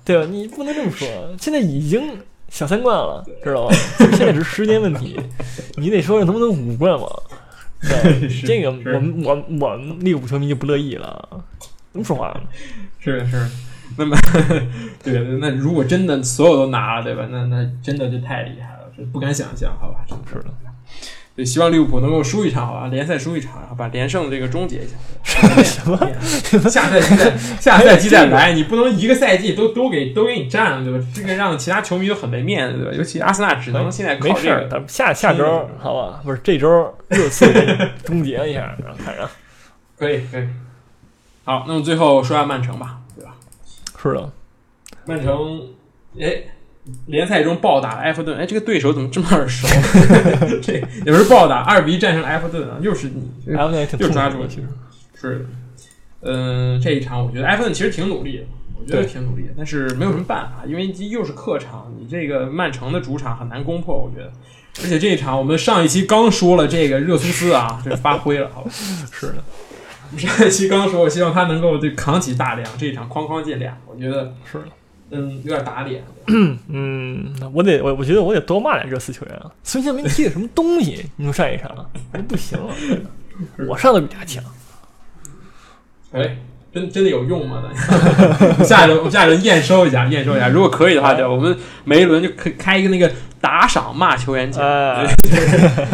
[0.04, 0.26] 对吧？
[0.30, 1.06] 你不能这么说，
[1.38, 3.74] 现在已经小三冠了，知道吧？
[4.16, 5.18] 现在只是时间问题，
[5.76, 7.22] 你得说能不能五冠王？
[7.82, 11.28] 对 这个我们我们我们利物浦球迷就不乐意了，
[11.92, 12.42] 怎么说话呢？
[13.00, 13.46] 是是。
[13.96, 14.16] 那么，
[15.02, 17.26] 对，那如果真的所有都拿了，对吧？
[17.30, 20.04] 那那真的就太厉害了，这不敢想象，好吧？
[20.28, 20.44] 是的，
[21.40, 22.88] 对，希望利物浦能够输一场，好吧？
[22.88, 24.94] 联赛输一场，然后把连胜这个终结一下。
[25.62, 25.98] 什么？
[26.68, 31.06] 下赛季再下赛季再来，你不能一个赛季都都给都给你占了，对吧？
[31.14, 32.96] 这个让其他球迷都很没面子，对吧？
[32.98, 34.68] 尤其阿森纳只能现在靠这个。
[34.68, 36.20] 咱们下下周好吧？
[36.22, 37.46] 不是这周热刺
[38.04, 39.26] 终结一下，然后看着
[39.98, 40.46] 可以可以。
[41.44, 43.34] 好，那么最后说下曼城吧，对吧？
[44.02, 44.30] 是的，
[45.06, 45.62] 曼城，
[46.20, 46.42] 哎，
[47.06, 49.66] 联赛中暴打了埃弗顿，哎，这个对手怎么这么耳熟？
[50.62, 53.30] 这也不是暴打，二比一战胜了埃弗顿啊，又是你，
[53.98, 54.68] 又抓住了，其实
[55.14, 55.44] 是的，
[56.22, 58.44] 嗯，这一场我觉得埃弗顿其实挺努力的，
[58.78, 64.32] 我觉得挺努力的，但是没有什么办法，因为又是客场，你这个曼城的主场很难攻破，我觉得。
[64.82, 68.70] 而且这一场我们上一期刚说了这个热苏斯啊，这发挥了，好吧？
[69.10, 69.42] 是的，
[70.16, 74.66] 上一期刚说，我希望他能够对扛起大梁，这一场哐哐进俩，我觉得是的，
[75.10, 76.04] 嗯，有点打脸。
[76.26, 79.50] 嗯，我得我我觉得我得多骂点热刺球员啊！
[79.64, 81.04] 孙兴民踢的什么东西？
[81.16, 81.74] 你说上一场
[82.12, 82.74] 我说不行了，
[83.68, 84.42] 我上的比他强。
[86.12, 86.38] 哎，
[86.72, 87.62] 真真的有用吗？
[88.64, 90.48] 下一轮，我们下一轮验收一下，验收一下。
[90.48, 91.26] 如果可以的话，对？
[91.26, 93.10] 我们每一轮就可以开一个那个
[93.40, 94.64] 打赏骂球员节目。
[94.66, 95.04] 哎，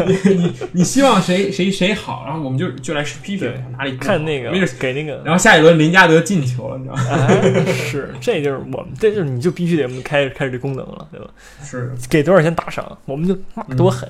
[0.05, 4.75] 你你你希望谁谁谁好，然后我们就就来批评哪里看那个没事。
[4.79, 7.03] 给那个，然后下一轮林加德进球了，你知道吗？
[7.27, 11.27] 哎，是，这就是我们，这就是你就必须得我们开开始这功能了，对吧？
[11.63, 14.07] 是，给多少钱打赏，我们就骂多狠，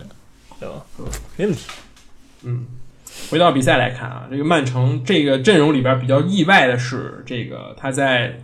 [0.60, 0.76] 对吧？
[1.38, 1.62] 没问题。
[2.44, 2.66] 嗯。
[3.30, 8.40] 回到比赛来看啊，这个曼城这个阵容里边比较意外的是，这个他在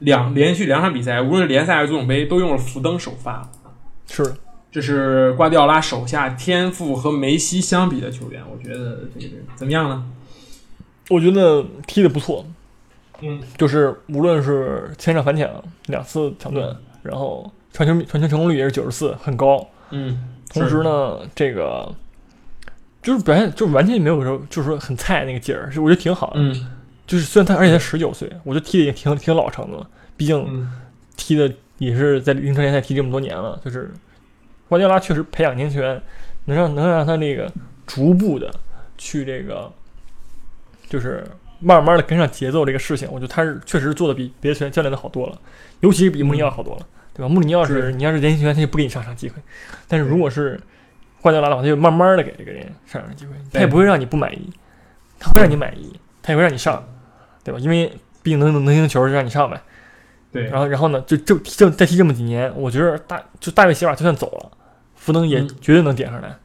[0.00, 3.48] 两连续两场比赛，无论是联赛还是足总杯，都用了福登首发。
[4.06, 4.34] 是，
[4.70, 10.04] 这是瓜迪奥拉手下天赋和梅西相比的球员，我觉得这个怎么样呢？
[11.10, 12.46] 我觉得踢得不错，
[13.20, 15.48] 嗯，就是无论是前场反抢
[15.86, 19.66] 两次抢断，然后传球传球成功率也是九十四，很高。
[19.90, 20.18] 嗯，
[20.52, 21.94] 同时呢，这个
[23.04, 26.40] 就是表现就是完全没有说就是说很菜那个劲儿，是我觉得挺好的。
[26.40, 26.66] 嗯。
[27.06, 29.86] 就是虽然他而且他十九岁，我觉得踢的也挺挺老成的了，
[30.16, 30.72] 毕竟嗯。
[31.16, 33.92] 踢的也是在英超联赛踢这么多年了，就是
[34.68, 36.00] 瓜迪奥拉确实培养年轻员，
[36.46, 37.52] 能让能让他那个
[37.86, 38.52] 逐步的
[38.98, 39.70] 去这个，
[40.88, 41.24] 就是
[41.60, 45.38] 慢慢的跟上节奏这个事情，我觉得他是确实做的比别的球员教练的好多了，
[45.80, 47.28] 尤其是比穆里尼奥好多了，对吧？
[47.28, 49.36] 穆里尼奥是是你要是年轻球员，他就不给你上场机会，
[49.86, 50.58] 但是如果是
[51.24, 54.50] 瓜迪奥拉的话，他就慢慢的给这个人上场机会，他也不会让你不满意，
[55.18, 56.86] 他会让你满意，他也会让你上，
[57.42, 57.58] 对吧？
[57.58, 57.90] 因为
[58.22, 59.58] 毕竟能能能赢球就让你上呗。
[60.30, 64.52] 对，然后然后呢，就就这再踢这么几年，我觉得大就大卫席瓦就算走了，
[64.96, 66.36] 福登也嗯绝对能点上来。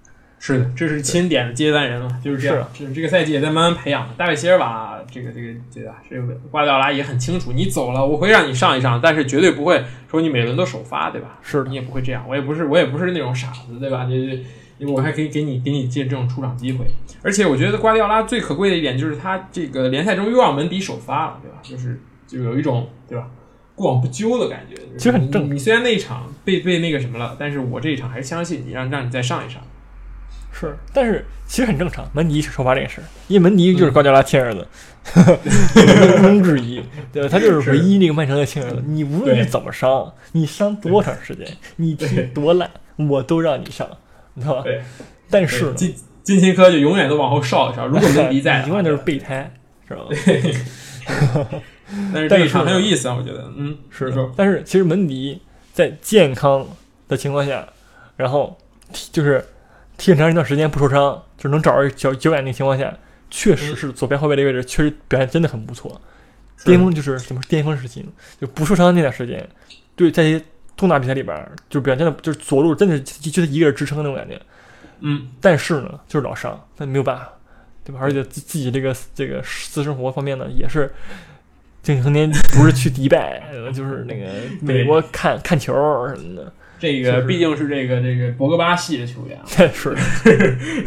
[0.42, 2.66] 是的，这是钦点的接班人了，就是这样。
[2.74, 4.08] 是这个赛季也在慢慢培养。
[4.16, 5.92] 大卫席尔瓦，这个这个这个？
[6.10, 11.38] 这个瓜迪奥拉也很清楚，你走了，我会让你上一上，但是绝对不会说你每轮都首发，对吧？
[11.42, 14.06] 是的你，也不会这样，我也不是，我也不是那种傻子，对吧？
[14.06, 14.46] 你你
[14.88, 16.86] 我还可以给你给你借这种出场机会。
[17.22, 21.58] 而且我觉得瓜迪奥拉最可贵的一点就是他这个联赛中又让门迪首发了，对吧？
[21.62, 23.28] 就是就有一种对吧？
[23.76, 24.76] 过往不咎的感觉。
[24.98, 29.62] 其实很正你你虽然那一场被被那个什么了，但是我这一场还是相信你，让让你再上一上。
[30.52, 34.68] 是，但是其实很正常，门迪首发这个事儿，因为门迪就是瓜迪奥拉亲儿子，
[35.16, 36.82] 毋庸置疑，
[37.14, 37.22] 对。
[37.24, 37.30] 吧？
[37.32, 38.84] 他就是是唯一那个曼城的亲儿子。
[38.86, 43.88] 你无论是怎么伤，你伤多长时间，你踢多烂，我都让你上，
[44.40, 44.64] 你知道吧？
[44.64, 44.82] 对，
[45.30, 47.86] 但是呢，金金琴科就永远都往后稍一稍。
[47.86, 49.52] 如果门迪在， 你永远都是备胎，
[49.88, 51.62] 知道吗？
[52.14, 55.42] 但是这一场但是很有意思啊，我觉得，嗯，是的，但是其实门迪
[55.74, 56.66] 在健康
[57.08, 57.68] 的情况下，
[58.16, 58.58] 然后
[59.12, 59.44] 就是
[59.98, 62.96] 踢很长一段时间不受伤，就是能找着脚脚感那个情况下，
[63.30, 66.00] 确实是左边后卫的位置确实表现真的很不错。
[66.64, 68.06] 巅峰就是怎么说巅峰时期？
[68.40, 69.48] 就不受伤那段时间，
[69.96, 70.40] 对，在
[70.80, 74.40] 重大比赛里边儿，就表现的就是左路真的是就就他一个人支撑那种感觉。
[75.02, 77.30] 嗯，但是呢，就是老伤，那没有办法，
[77.84, 78.00] 对吧？
[78.02, 80.90] 而且自自己这个这个私生活方面呢，也是
[81.84, 84.28] 近成年不是去迪拜，呃 就是那个
[84.62, 85.74] 美国看看球
[86.10, 89.96] 什么的，这个毕竟是这个这个博格巴系的球员啊， 是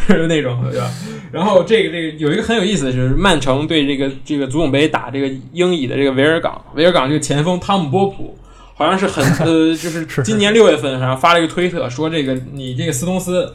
[0.07, 0.90] 是 那种对吧？
[1.32, 8.38] 然后这个这个有一个很有意思的是，曼城对这个这个足总杯打这个英乙的这个维尔港，维尔港这个前锋汤姆波普。
[8.74, 13.54] 好像是很 呃，就是是今年六月份，好像发了一个推特，说这个你这个斯通斯，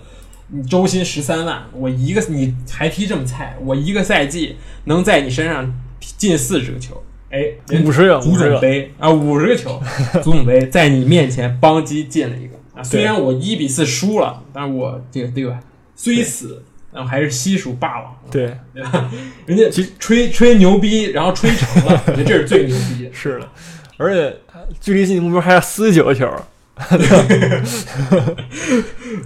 [0.49, 9.82] 你周薪十三万，我一个你还踢这么菜，我一个赛季能在你身上进四十个球，哎，人五十个，足总杯啊，五十个球，
[10.24, 12.84] 足总杯在你面前邦基进了一个啊。
[12.84, 15.59] 虽然我一比四输了，但是我这个对吧？
[15.95, 16.63] 虽死，
[16.93, 19.11] 但我还是西蜀霸王，对，对吧？
[19.47, 23.09] 人家其吹吹牛逼，然后吹成了，我觉得这是最牛逼的。
[23.13, 23.49] 是的，
[23.97, 24.38] 而且
[24.80, 26.30] 距离自己目标还有四十九个球，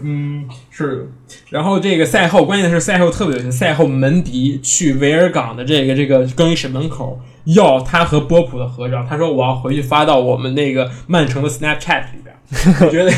[0.04, 1.10] 嗯，是。
[1.50, 12.36] 然后这个赛后，关键是赛后特别有意思，赛后门迪去维尔港的这个这个更衣室门口要他和波普的合照，他说我要回去发到我们那个曼城的 Snapchat 里边。
[12.82, 13.12] 我觉得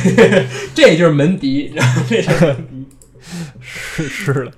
[0.76, 2.88] 这就是门迪，然后这是门迪。
[3.62, 4.52] 是是的，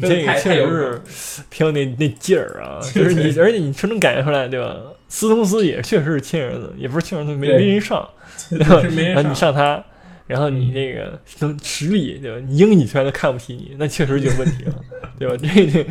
[0.00, 4.74] 这个确实是挺有那那劲儿啊，就是你，而且你是能感觉出来，对吧？
[5.10, 8.08] 斯通斯也确实是亲儿子，也不是亲儿子，没没人上，
[8.48, 8.80] 然后
[9.22, 9.52] 你上。
[9.52, 9.84] 他，
[10.26, 12.46] 然后你这个能实力，对吧？
[12.48, 14.74] 你英语虽然都看不起你，那确实就有问题了，
[15.18, 15.36] 对吧？
[15.36, 15.84] 这这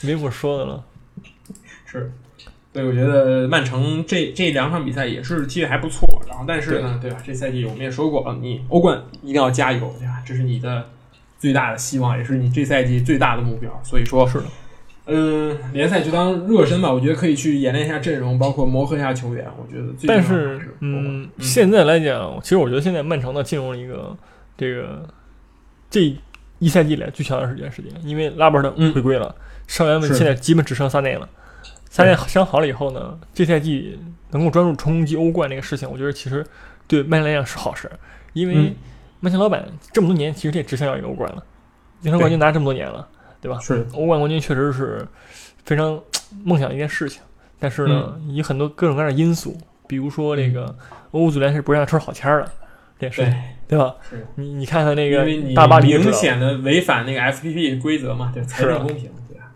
[0.00, 0.82] 没什么说的了。
[1.84, 2.10] 是，
[2.72, 6.08] 对，我觉得曼城这这两场比赛也是踢的还不错。
[6.26, 7.18] 然后，但是呢，对吧？
[7.22, 10.22] 这赛季我们也说过了，你欧冠一定要加油，对吧？
[10.24, 10.88] 这是你的
[11.38, 13.78] 最大的希望，也是你这赛季最大的目标。
[13.84, 14.44] 所以说，是的，
[15.06, 19.46] 嗯，联赛就当热身吧，我觉得可以去演练一下阵容，包括磨合一下球员。
[19.58, 21.30] 我觉得但是，嗯，嗯。
[21.40, 24.16] 现在来讲，其实我觉得现在曼城呢进入了一个
[24.56, 25.08] 这个
[25.90, 26.16] 这
[26.58, 29.34] 一赛季以来最强的时间时间，因为拉波尔特嗯回归了，
[29.66, 31.28] 伤员们现在基本只剩萨内了。
[31.90, 33.98] 萨内伤好了以后呢，这赛季
[34.30, 36.46] 能够专注冲击欧冠这个事情，我觉得其实
[36.86, 37.90] 对曼城来讲是好事，
[38.32, 38.74] 因为嗯。
[39.24, 41.40] 曼城老板这么多年其实也只想要一个欧冠了，
[42.00, 43.08] 英超冠军拿这么多年了，
[43.42, 43.58] 对吧？
[43.60, 45.06] 是，欧冠冠军确实是
[45.64, 46.00] 非常
[46.44, 47.20] 梦想的一件事情，
[47.58, 49.54] 但是呢，嗯以很多各种各样的因素，
[49.86, 50.74] 比如说这个
[51.10, 52.52] 欧足联是不让抽好签儿的
[52.98, 53.32] 这个事情，
[53.66, 53.94] 对，对吧？
[54.08, 59.50] 是你你看看那个因为你大巴黎明显的违反那个 FPP 规则嘛，对，财政公平，对吧？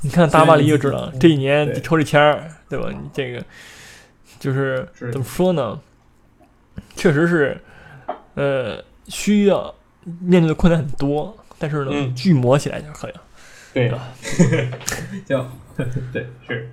[0.00, 2.88] 你看大巴黎就知道这一年抽这签儿，对吧？
[2.90, 3.44] 你这个
[4.38, 5.80] 就是是怎么说呢？
[6.94, 7.60] 确实是，
[8.34, 9.74] 呃，需要
[10.20, 12.14] 面对的困难很多，但是呢，嗯。
[12.14, 13.12] 巨磨起来就可以。
[13.12, 13.22] 了。
[13.74, 14.08] 对吧，
[15.26, 15.44] 就
[16.12, 16.70] 对是。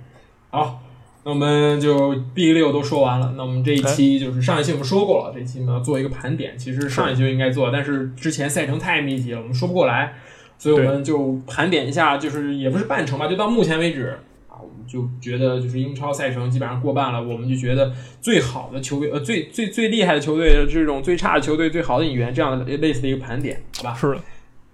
[0.50, 0.82] 好。
[1.24, 6.56] 那我们就 B 六都说完了，那我们这一期就是上一期我们说过了，这一期我们要做一个盘点。
[6.56, 10.14] 其实上一期就应该做，但是之前赛程太密集了，我们说不过来，
[10.56, 14.16] 所以我们就盘点一下，就是也不是半程吧，就到目前为止
[14.48, 23.94] 啊，我们就觉得就是英超赛程基本上过半了，我们就觉得最好的球队，呃，最最最厉害的球队，这种最差的球队，最好的引援，这样的类似的一个盘点，好吧？
[23.94, 24.20] 是的，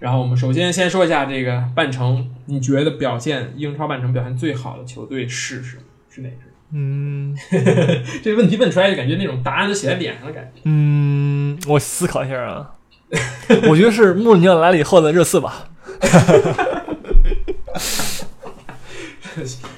[0.03, 5.83] 然后我们首先先说一下这个半程，你觉得表现英超半程表现最好的球队是什么？
[6.11, 6.37] 是哪支？
[6.73, 7.33] 嗯
[8.21, 10.63] 这个问题问出来，就感觉那种答案都写在脸上的感觉。
[10.65, 12.73] 嗯，我思考一下啊，
[13.71, 15.69] 我觉得是穆里尼奥来了以后的热刺吧。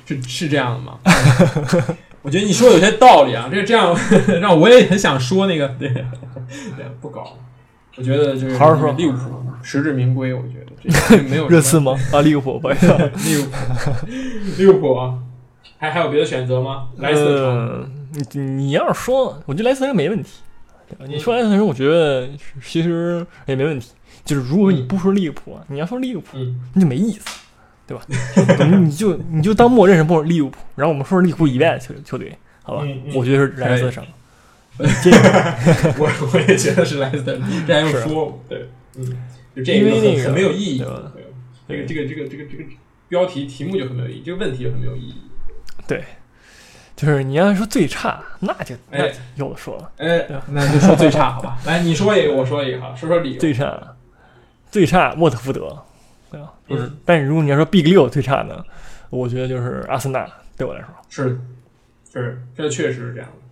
[0.06, 0.98] 是是这样的吗？
[2.22, 3.94] 我觉得你说的有些道理啊，这这样
[4.40, 7.36] 让我也很想说那个，对，对，不搞。
[7.96, 9.18] 我觉得就是好好说利物浦
[9.62, 11.96] 实至名归，我觉得没有热刺吗？
[12.12, 12.86] 啊，利物浦，不好意思。
[13.24, 14.06] 利物浦，
[14.58, 15.18] 利物浦啊，
[15.78, 16.88] 还还有别的选择吗？
[16.98, 17.88] 莱斯特
[18.32, 20.40] 你你要是说，我觉得莱斯特城没问题。
[21.06, 22.28] 你说莱斯特城，我觉得
[22.62, 23.92] 其实也没问题。
[24.24, 27.20] 就是如果你不说利物浦啊，你要说利物浦，嗯，那就没意思，
[27.86, 28.04] 对吧？
[28.68, 32.86] 你 你就你就当默认是不利物浦，然后我们说说利物浦以外的球球队，好吧？
[33.14, 34.04] 我觉得是莱斯特城。
[35.98, 38.42] 我我也觉得是莱斯特，这还用说？
[38.48, 39.04] 对，嗯，
[39.54, 40.78] 就这个个很很没有意义，
[41.68, 42.64] 这个这个这个这个这个
[43.08, 45.14] 标题题目就很没有意义，这个问题就很没有意义。
[45.86, 46.02] 对
[46.96, 49.06] 就是你要说最差，那就那
[49.36, 49.92] 有的说了。
[49.98, 51.58] 哎那就说最差好吧？
[51.66, 53.40] 来，你说一个，我说一个，哈，说说理由。
[53.40, 53.96] 最差，
[54.70, 55.76] 最差沃特福德，
[56.30, 56.52] 对吧？
[56.68, 58.64] 就是，嗯但是如果你要说 Big 六最差呢，
[59.10, 61.40] 我觉得就是阿森纳，对我来说，是
[62.12, 63.43] 是，这确实是这样的。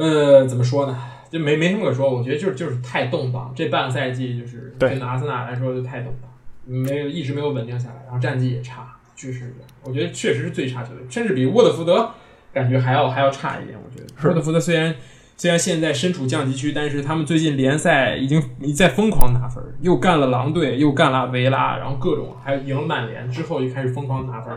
[0.00, 0.98] 呃，怎么说呢？
[1.30, 4.90] 就没没什么可说，我觉得就是就是太动荡，这半个赛季就是对。
[4.90, 6.30] 跟阿森纳来说就太动荡，
[6.64, 9.54] 没有一直没有稳定下来，然后战绩也差，确实是。
[9.84, 12.10] 我觉得确实是最差球队，甚至比沃特福德
[12.52, 13.78] 感觉还要还要差一点。
[13.78, 14.28] 我觉得。
[14.28, 14.94] 沃特福德虽然
[15.36, 24.52] 虽然现在身处降级区，但是他们最近联赛已经一在疯狂拿分，又干了狼队，又干了维拉，然后各种还赢了曼联，之后就开始疯狂拿分，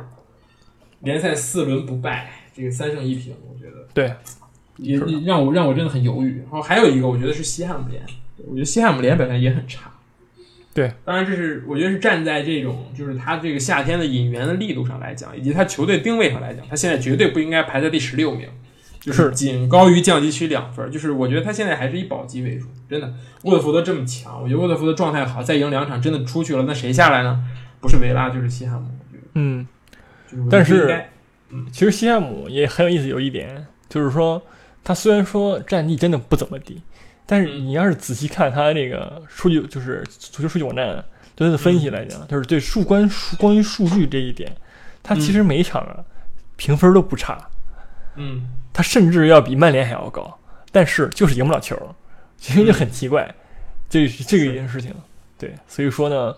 [1.02, 3.88] 联赛四轮不败，这个三胜一平，我觉得。
[3.94, 4.12] 对，
[4.78, 6.40] 也让我让我真的很犹豫。
[6.40, 8.02] 然后还有一个，我觉得是西汉姆联，
[8.48, 9.92] 我觉得西汉姆联本来也很差。
[10.74, 18.48] 对，当然这是我觉得是站在这种就是他这个夏天的引援的力度上来讲，以及他球队定位上来讲，他现在绝对不应该排在第十六名，
[19.00, 20.92] 就是仅高于降级区两分。
[20.92, 23.14] 就是我觉得他现在还是以保级为主，真的。
[23.44, 27.44] 沃特福德这么强，我觉得沃特福德状态好，再赢两场真的出去了，那谁下来呢？
[27.80, 28.88] 不是维拉就是西汉姆，
[29.34, 29.68] 嗯，
[30.50, 31.06] 但是
[31.70, 34.42] 其实西汉姆也很有意思，有一点就是说，
[34.84, 36.82] 他虽然说战绩真的不怎么地，
[37.26, 37.66] 但是嗯。
[37.66, 41.04] 你要是仔细看他这个数据，就是足球数据网站
[41.36, 44.56] 对他的分析来讲，就是对数关数关于数据这一点，
[45.02, 46.04] 他其实每一场啊
[46.58, 47.50] 评分都不差，
[48.16, 48.50] 嗯。
[48.76, 50.40] 他甚至要比曼联还要高，
[50.72, 51.78] 但是就是赢不了球，
[52.38, 53.32] 其实就很奇怪，
[53.88, 54.92] 这是这个一件事情。
[55.38, 56.34] 对，所以说呢，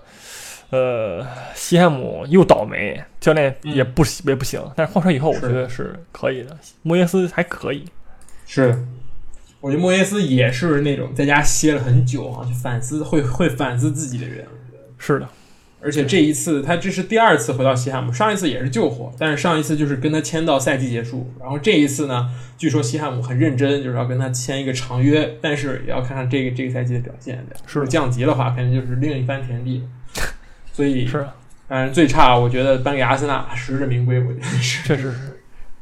[0.69, 6.57] 呃，西汉姆又倒霉，教练也不、也不行，但是换出来以后，我觉得是可以的。
[6.81, 7.85] 莫耶斯还可以，
[8.45, 8.85] 是，
[9.59, 14.45] 我觉得莫耶斯也是那种在家歇了很久啊，去反思会会反思自己的人。
[14.97, 15.27] 是的，
[15.81, 27.55] 而且这一次他这是第二次回到西汉姆，上一次也是救火，但是上一次就是跟他签到赛季结束，然后这一次呢，据说西汉姆很认真，就是要跟他签一个长约，但是也要看看这个这个赛季的表现的。
[27.67, 29.83] 是降级的话，肯定就是另一番田地。
[30.71, 31.33] 所以，是的，
[31.67, 34.19] 反正最差，我觉得颁给阿森纳，实至名归。
[34.19, 34.87] 我觉得是。
[34.87, 35.34] 确实是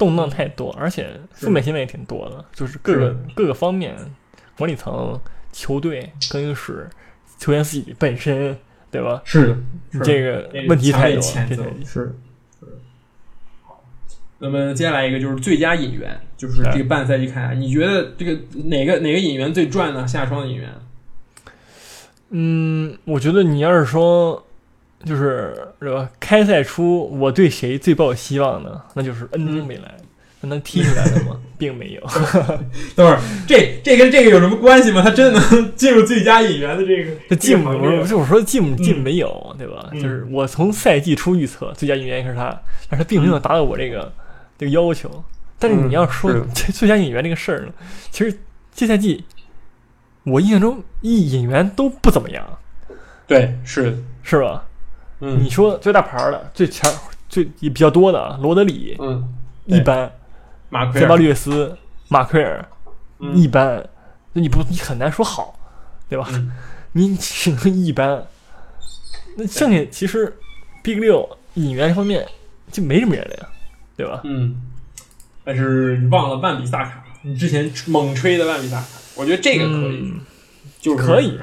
[0.04, 3.95] 动荡太多，而且负面新闻也挺多的，就是各个各个方面，
[4.58, 5.20] 管理层、
[5.51, 6.89] 球队、更衣室、
[7.38, 8.58] 球员自己本身
[8.91, 9.22] 对吧？
[9.24, 9.47] 是
[9.93, 12.14] 的，这个问题太多了，是。
[14.39, 20.06] 那么接下来一个就是最佳引援，就是这个半赛季看下来，你觉得这个哪个哪个引援最赚呢？
[20.06, 20.70] 夏窗的引援，
[22.32, 24.45] 嗯，我觉得你要是说，
[25.06, 26.10] 就是是吧？
[26.20, 28.82] 开赛初我对谁最抱有希望呢？
[28.93, 29.95] 那就是恩东没来，
[30.41, 31.39] 那能踢出来的吗？
[31.58, 32.01] 并没有。
[32.95, 35.01] 等会儿这这跟这个有什么关系吗？
[35.01, 39.89] 他真的能进入最佳引援的这个这进步，这个行列我我说进进嗯没有，对吧？
[39.91, 42.49] 嗯就是我从赛季初预测最佳引援应该是他，
[42.89, 44.12] 但是他并没有达到我这个、
[44.58, 45.24] 这个要求。
[45.60, 47.72] 但是你要说这最佳引援这个事儿呢，
[48.12, 48.38] 其实
[48.76, 49.24] 这赛季
[50.26, 52.45] 我印象中一引援都不怎么样，
[53.26, 54.66] 对，是，是吧？
[55.24, 55.43] 嗯。
[55.43, 56.91] 你说最大牌的、最强、
[57.30, 59.28] 最也比较多的啊罗德里嗯，
[59.65, 60.11] 一般，
[60.69, 61.01] 马奎尔。
[61.01, 61.78] 塞巴略斯、
[62.09, 62.63] 马奎尔。
[63.19, 63.34] 嗯。
[63.36, 63.84] 一般，
[64.34, 65.57] 那你不你很难说好，
[66.09, 66.28] 对吧？
[66.34, 66.51] 嗯。
[66.91, 68.26] 你只能一般。
[69.36, 70.32] 那剩下其实
[70.84, 72.28] Big 六引援方面
[72.71, 73.47] 就没什么人了呀，
[73.97, 74.21] 对吧？
[74.26, 74.61] 嗯，
[75.43, 80.19] 但是你忘了万比萨卡，你之前猛吹的万比萨卡，我觉得这个可以，嗯。
[80.80, 81.39] 就是可以，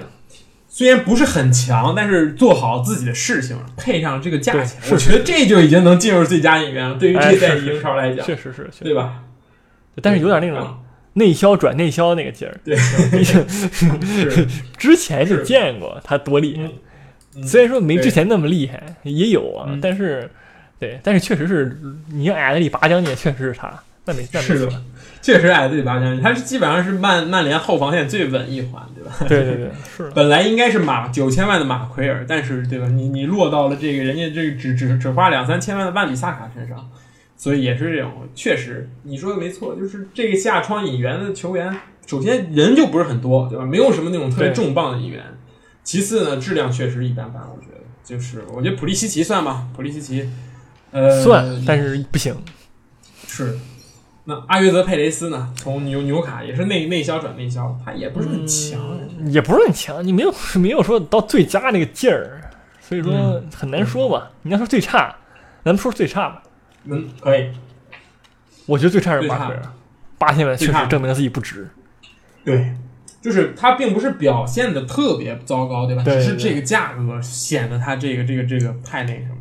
[0.72, 6.96] 虽然不是很强，但是做好自己的事情，配上这个价钱，我觉得这就已经能进入最佳演员了。
[6.96, 9.24] 对于哎这赛季是是英超来讲，确实是，对吧？
[10.00, 10.78] 但是有点那种
[11.14, 12.56] 内销转内销那个劲儿。
[12.64, 12.76] 对，
[14.78, 20.30] 之前就见过他多厉害，虽然说没之前那么厉害，也有啊，嗯但是
[20.78, 21.76] 对，但是确实是
[22.12, 23.68] 你要矮子里拔将军，确实是他，
[24.04, 24.68] 那没那没错
[25.22, 29.12] 确实矮自己拔将军，他是基本上是曼曼联后防线最稳一环，对吧？
[29.28, 32.86] 对对对， 是，本来应该是马九千万的马奎尔，但是对吧？
[32.88, 36.88] 你你落到了这个人家这个只只只花两三千万的万比萨卡身上，
[37.36, 38.12] 所以也是这种。
[38.34, 41.74] 确实，你说的没错，就是这个下窗引援的球员，
[42.06, 43.64] 首先人就不是很多，对吧？
[43.64, 45.22] 没有什么那种特别重磅的引援。
[45.84, 47.80] 其次呢，质量确实一般般，我觉得。
[48.02, 50.28] 就是我觉得普利西奇算吧，普利西奇，
[50.90, 52.34] 呃，算，但是不行，
[53.26, 53.56] 是。
[54.30, 55.52] 那阿约泽佩雷斯呢？
[55.56, 58.80] 从纽纽卡也是内内销转内销，他也不是很强。
[59.26, 62.40] 也不是很强，你没有没有说到最佳那个劲儿，
[62.80, 64.30] 所以说嗯很难说吧。
[64.42, 65.16] 你要说最差，
[65.64, 66.42] 咱们说最差吧，
[66.84, 67.50] 嗯，可以。
[68.66, 69.62] 我觉得最差是最差马奎尔，
[70.16, 71.68] 八千万确实证明了自己不值。
[72.44, 72.72] 对，
[73.20, 76.02] 就是他并不是表现的特别糟糕，对吧？
[76.04, 79.36] 对只是这个价格显得他这个这个这个太那什么。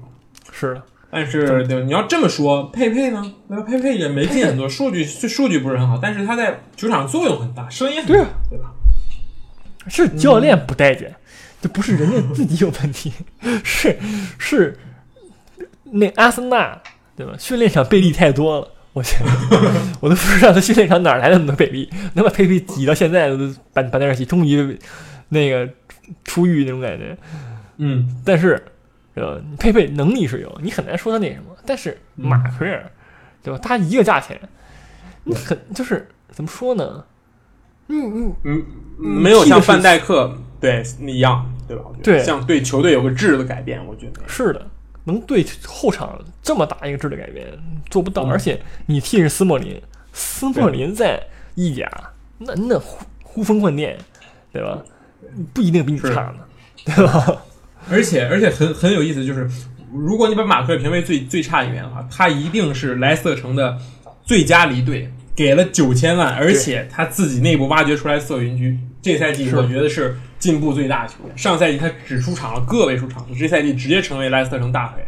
[0.52, 3.34] 是的，但是对，你要这么说，佩佩呢？
[3.48, 3.64] 对吧？
[3.64, 8.72] 佩佩也没进很多 数据，数据不是很好，但是他在球场作用很大，声音很大，对吧？
[9.88, 11.16] 是教练不待见，
[11.62, 13.12] 这不是人家自己有问题，
[13.64, 13.98] 是
[14.38, 14.78] 是
[15.86, 16.80] 那阿森纳
[17.16, 17.34] 对吧？
[17.40, 19.16] 训练场贝利太多了，我去，
[20.00, 24.78] 我都不知道他训练场哪来那么多贝利，能把佩佩挤到现在都搬搬在一起，终于
[25.30, 25.68] 那个
[26.24, 27.18] 出狱那种感觉。
[27.78, 28.62] 嗯，但是，
[29.20, 31.56] 呃，佩佩能力是有，你很难说他那什么。
[31.66, 32.90] 但是嗯马奎尔，
[33.44, 33.60] 对吧？
[33.62, 34.40] 他一个价钱，
[35.26, 37.04] 你很就是怎么说呢？
[37.88, 38.66] 嗯嗯，嗯，
[39.00, 41.84] 嗯没有像范戴克对一样，对吧？
[41.88, 44.66] 我觉得对像对球队有个质的改变，我觉得是的，
[45.04, 47.46] 能对后场这么大一个质的改变
[47.90, 49.82] 做不到，嗯而且你替是斯莫林，
[50.14, 51.22] 斯莫林在
[51.56, 51.90] 意甲
[52.38, 53.98] 那那呼呼风唤电，
[54.54, 54.82] 对吧？
[55.54, 56.38] 不一定比你差呢，
[56.86, 57.42] 对吧？
[57.90, 59.50] 而且而且很很有意思，就是
[59.92, 63.78] 如果你把马奎尔评为最最差一员的话，他一定是莱斯特城的
[64.24, 71.38] 最佳离队，给了九千万，而且他自己内部挖掘出来色云居，这赛季我觉得是进步最大的球员。
[71.38, 75.04] 上赛季他只出场了个位数场数，这赛季直接成为莱斯特城大腿，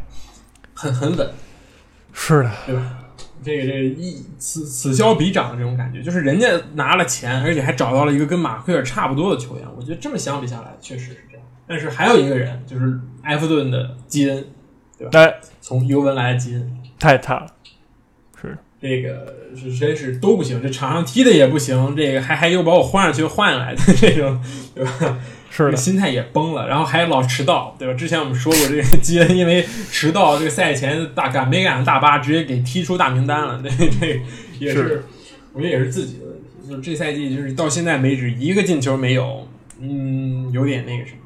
[0.73, 1.29] 很很稳，
[2.13, 2.97] 是的，对吧？
[3.43, 9.65] 这个这个一此此消彼长的这种感觉，就是人家拿了钱，而且还找到了一个跟马奎尔差不多的球员。
[9.75, 11.17] 我觉得这么相比下来，确实是。
[11.71, 14.45] 但是还有一个人，就是埃弗顿的基恩，
[14.97, 17.47] 对哎，从尤文来的基恩，太差了，
[18.41, 24.37] 是这个是真是都不行，这场上踢的也不行，这个还还又把我换上去换来的这种，
[24.75, 25.17] 对吧？
[25.49, 27.93] 是的，心态也崩了，然后还老迟到，对吧？
[27.93, 33.61] 之前我们说过，这个基恩因为迟到，这个赛前大赶没赶上大巴，直接给踢出大名单了。
[33.63, 34.21] 这这
[34.59, 35.03] 也是，是
[35.53, 36.69] 我觉得也是自己的问题。
[36.69, 39.47] 就是这赛季，就是到现在为止一个进球没有，
[39.79, 41.20] 嗯，有点那个什么，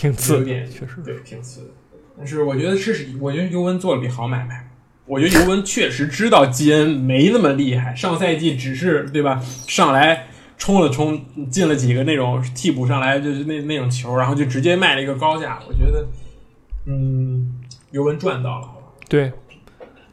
[0.00, 1.66] 挺次的，有点确实对，挺次的。
[2.16, 4.66] 但是我觉得这是，我觉得尤文做了笔好买卖。
[5.04, 9.38] 我觉得尤文确实知道基恩没那么厉害，上赛季只是对吧，
[9.68, 15.58] 上来冲了冲，进了几个那种替补上来就是那那种球，然后就直接卖了一个高价。
[15.68, 16.06] 我觉得，
[16.86, 18.68] 嗯，尤文赚到了，
[19.06, 19.30] 对。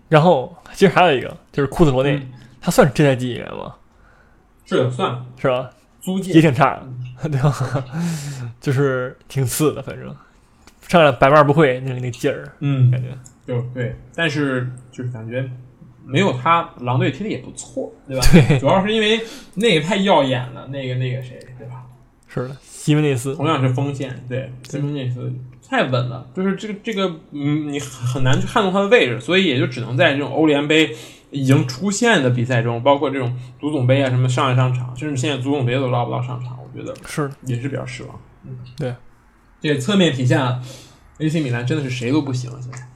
[0.10, 3.76] 然后其实还有一个就是库兹罗内，嗯他算是这赛季演员吗？
[4.66, 5.70] 是的，算了，是吧？
[6.34, 6.80] 也挺差
[7.22, 7.86] 的，对吧？
[8.62, 10.16] 就是挺次的，反正。
[10.88, 12.90] 上来百般不会那个那个劲儿，嗯。
[12.90, 13.10] 感觉。
[13.46, 15.50] 就对，但是就是感觉
[16.06, 18.26] 没有他，狼队踢的也不错，对吧？
[18.32, 19.20] 对，主要是因为
[19.56, 21.84] 那个太耀眼了，那个那个谁，对吧？
[22.28, 25.34] 是的，西门内斯，同样是锋线，对，西蒙内斯
[25.70, 30.96] 太稳了，就是这个这个，嗯，你很很难去撼动他的位置，所以也就只能在这种欧联杯
[31.32, 38.20] 已经出现的比赛中，包括这种足总杯啊什么上一上场，甚至现在足总杯都捞不到上场，我觉得是，也是比较失望。
[38.46, 38.96] 嗯，对，
[39.60, 40.62] 这也侧面体现了
[41.20, 42.88] AC 米兰真的是谁都不行了，现在。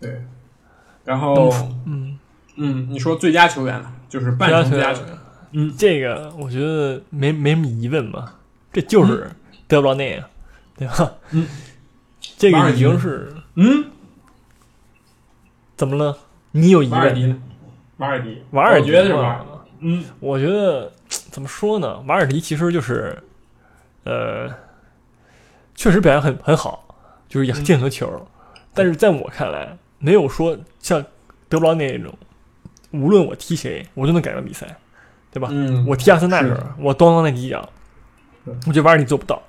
[0.00, 0.22] 对，
[1.04, 1.50] 然后
[1.86, 2.18] 嗯，
[2.56, 5.18] 嗯，你说最佳球员呢，就是半程最佳球员，
[5.52, 8.38] 嗯，这个我觉得没没什么疑问吧，
[8.72, 9.30] 这就是
[9.66, 10.28] 德布劳内啊，
[10.76, 11.12] 对吧？
[11.30, 11.46] 嗯，
[12.36, 13.84] 这个已经是嗯，
[15.76, 16.16] 怎么了？
[16.52, 17.00] 你有疑问？
[17.00, 17.42] 瓦尔迪呢？
[17.98, 19.46] 瓦尔迪，瓦尔迪我觉得是嘛瓦尔迪。
[19.80, 21.98] 嗯，我觉得 怎么说呢？
[22.06, 23.16] 瓦尔迪其实就是，
[24.04, 24.48] 呃，
[25.74, 26.84] 确实表现很很好，
[27.28, 28.26] 就是也嗯进很多球，
[28.72, 31.04] 但是在我看来，没有说像
[31.48, 32.14] 德布劳内那种，
[32.92, 34.66] 无论我踢谁，我都能改变比赛，
[35.32, 35.48] 对吧？
[35.50, 37.68] 嗯，我踢阿森纳时候，我咣当那几脚
[38.44, 39.42] 对，我觉得瓦尔迪做不到。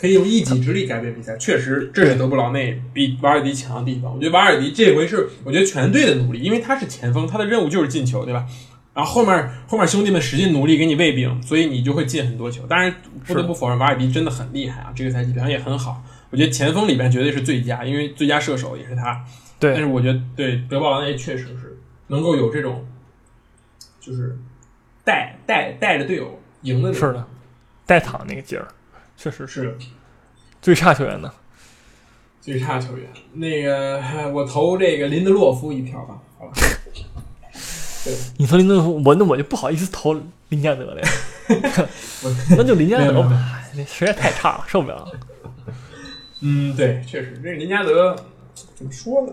[0.00, 4.14] 可以用一己之力改变比赛，确实这是德布劳内比瓦尔迪强的地方。
[4.14, 8.46] 我觉得瓦尔迪这回是我觉得全队的努力，因为他是前锋，他的任务就是进球，对吧？
[8.94, 12.66] 然后后面后面兄弟们使劲努力给你喂饼，所以你就会进很多球。
[12.66, 12.92] 当然
[13.26, 16.02] 不得不否认，瓦尔迪真的很厉害啊，这个赛季表现也很好。
[16.30, 19.22] 我觉得前锋里边绝对是最佳，因为最佳射手也是他。
[19.58, 22.86] 对但是，我觉得对德布劳内确实是能够有这种，
[24.00, 24.36] 就是
[25.04, 27.08] 带带带着队友赢的那种。
[27.08, 27.26] 是的，
[27.84, 28.66] 带躺那个劲儿，
[29.22, 29.78] 确实是是。
[30.62, 31.30] 最差球员呢。
[32.40, 34.00] 最差球员，那个
[34.32, 36.18] 我投这个林德洛夫一票吧。
[36.38, 36.52] 好吧，
[38.38, 40.18] 你投林德洛夫，我那我就不好意思投
[40.48, 41.08] 林加德了呀，
[42.56, 43.12] 那就林加德
[43.74, 45.06] 那实在太差了，受不了。
[46.40, 48.16] 嗯，对，确实，这个林加德
[48.74, 49.32] 怎么说呢？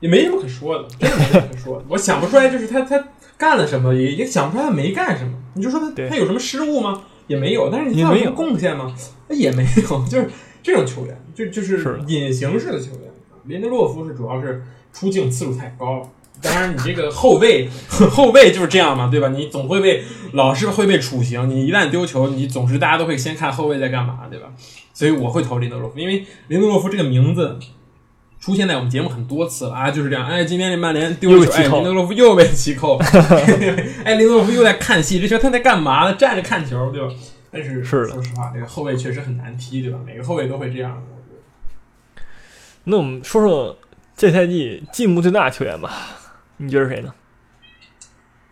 [0.00, 1.86] 也没什么可说的，真的没什么可说的。
[1.88, 3.02] 我想不出来，就是他他
[3.38, 5.32] 干了什么，也也想不出来他没干什么。
[5.54, 7.02] 你就说他他有什么失误吗？
[7.28, 7.70] 也没有。
[7.70, 8.92] 但是你也没有贡献吗？
[9.28, 10.04] 那也没有。
[10.10, 10.28] 就是
[10.62, 13.02] 这种球员，就就是是隐形式的球员。
[13.44, 14.62] 林德洛夫是主要是
[14.92, 16.08] 出镜次数太高了。
[16.40, 17.68] 当然，你这个后卫
[18.10, 19.28] 后卫就是这样嘛，对吧？
[19.28, 24.52] 你总会被老是会被处刑，你一旦丢球，你总是大家都会先看后卫在干嘛，对吧？
[24.94, 27.58] 所以我会投林德洛夫，因为林德洛夫这个名字
[28.40, 30.26] 出现在我们节目很多次了啊，就是这样。
[30.26, 32.96] 哎，今天这曼联丢了球，林德洛夫又被弃扣，
[34.04, 36.14] 哎，林德洛夫又在看戏，这球他在干嘛呢？
[36.14, 37.12] 站着看球，对吧？
[37.50, 39.98] 但是是的说实话，这个后卫确实很难踢，对吧？
[40.04, 41.02] 每个后卫都会这样
[42.84, 43.76] 那我们说说
[44.16, 45.90] 这赛季进步最大的球员吧，
[46.58, 47.12] 你觉得是谁呢？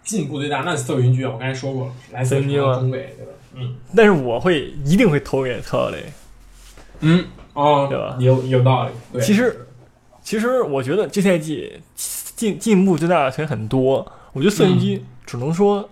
[0.02, 3.32] 进步最大，那是瑟云居啊，我刚才说过了，莱斯特城中卫，对吧？
[3.54, 6.04] 嗯但是我会一定会投给特劳雷。
[7.00, 7.24] 嗯，
[7.54, 9.65] 哦，对吧有有道理，对，其实
[10.26, 15.88] 其实我觉得这赛季进进步最大的球员很多，我觉得瑟云基只能说，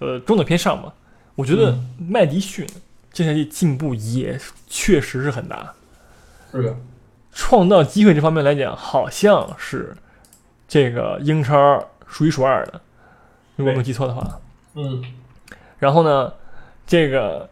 [0.00, 0.92] 呃，中等偏上吧。
[1.36, 2.66] 我觉得麦迪逊
[3.12, 5.72] 这赛季进步也确实是很大，
[6.50, 6.76] 是的，
[7.30, 9.96] 创造机会这方面来讲，好像是
[10.66, 12.80] 这个英超数一数二的，
[13.54, 14.40] 如果没有记错的话。
[14.74, 15.04] 嗯
[15.78, 16.32] 然后呢，
[16.88, 17.48] 这个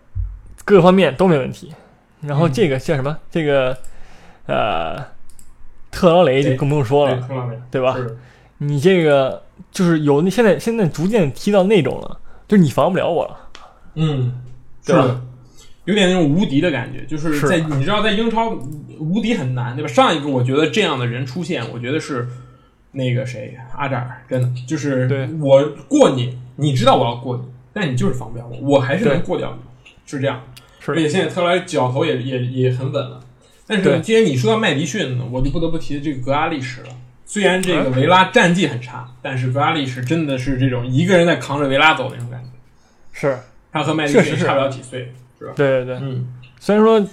[0.65, 1.73] 各个方面都没问题。
[2.23, 3.17] 然后嗯这个叫什么？
[3.31, 3.79] 这个
[4.47, 5.01] 呃，
[5.91, 7.29] 特劳雷就更不用说，了，
[7.71, 7.97] 对吧？
[8.59, 13.37] 你这个就是有那现在现在逐渐踢到那种了，就是你防不了我了。
[13.95, 14.41] 嗯，
[14.85, 15.21] 是对吧，
[15.85, 18.51] 有点那种无敌的感觉，就是是在你知道，在英超
[18.99, 19.89] 无敌很难，对吧？
[19.89, 22.29] 上一个我觉得这样的人出现，我觉得是
[22.93, 30.43] 那个谁阿扎尔，真的就是对我过你，你知道我要过你，但你就是防不了我，我还是能过掉你，是这样。
[30.81, 33.21] 是而且现在特劳雷脚头也也也很稳了。
[33.69, 36.89] 但是既然你说到麦迪逊，我就不得不提这个格拉利什了。
[37.27, 42.49] 虽然这个啊维拉战绩很差，但是格拉利什真的是这种一个人在扛着维拉走那种感觉。
[43.13, 43.39] 是，
[43.71, 45.53] 他和麦迪逊差不了几岁，是吧？
[45.55, 45.97] 对对对。
[45.97, 46.27] 嗯，
[46.59, 47.07] 虽然说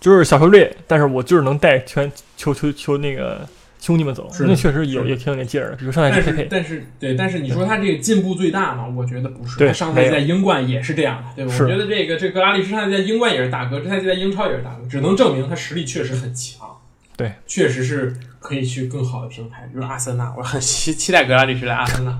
[0.00, 3.48] 就是小球队，但是我就是能带全球球球那个
[3.80, 5.76] 兄弟们走，是那确实有是的有挺有点劲儿的。
[5.76, 8.86] 比如上赛但是季但是对，但是你说他这个进步最大嘛？
[8.86, 9.58] 我觉得不是。
[9.58, 11.52] 对他上赛季在英冠也是这样的，对吧？
[11.52, 16.68] 是我觉得这个这格拉利什上赛季在英冠也是大哥，这赛季在英超也是大哥，只能证明他实力确实很强。
[17.16, 22.18] 对，确实是可以去更好的平台，比如阿森纳，我很期期待格拉利什来阿森纳，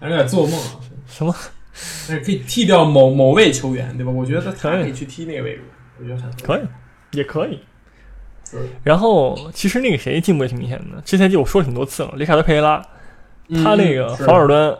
[0.00, 0.80] 但 是有点做梦啊。
[1.06, 1.34] 什么？
[2.08, 4.10] 但是可以替掉某某位球员，对吧？
[4.10, 5.62] 我觉得他可以去踢那个位置，
[6.00, 7.60] 我觉得很可以，也可以。
[8.50, 12.82] 是然后其实那个谁进步也挺明显的，这赛季我说了挺多次了，里卡德佩雷拉，
[13.62, 14.74] 他那个防守端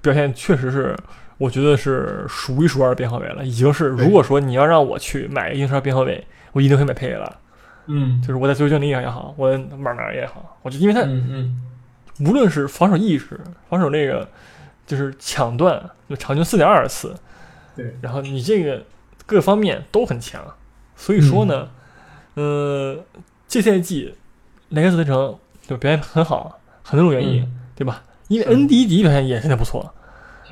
[0.00, 0.96] 表现确实是，
[1.36, 3.86] 我觉得是数一数二的边后卫了，已经是。
[3.88, 7.32] 如果说你要让我去买英超边后卫，我一定会买佩雷拉。
[7.86, 8.20] 嗯。
[8.20, 14.28] 就是我在足球经理也好，我哪哪也好，我就因为他嗯嗯，无论是防守意识、防守那个
[14.86, 17.14] 就是抢断，就场均四点二次，
[17.76, 18.82] 对，然后你这个
[19.24, 20.42] 各方面都很强，
[20.96, 21.68] 所以说呢，
[22.38, 23.04] 呃，
[23.48, 24.14] 这赛季
[24.68, 25.36] 莱克斯特城
[25.66, 28.02] 就表现很好，很多种原因，对吧？
[28.28, 29.92] 因为恩迪迪表现也现在不错，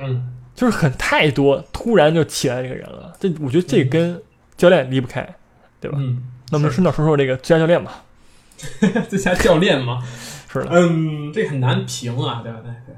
[0.01, 4.19] 嗯就是很太多突然就起来这个人了，这我觉得这跟
[4.57, 5.21] 教练离不开，
[5.79, 5.97] 对吧？
[6.01, 8.03] 嗯，那我们顺道说说这个最佳教练吧，
[9.07, 10.03] 最佳教练嘛，
[10.51, 12.59] 是的，嗯，这很难评啊，对吧？
[12.63, 12.95] 对对，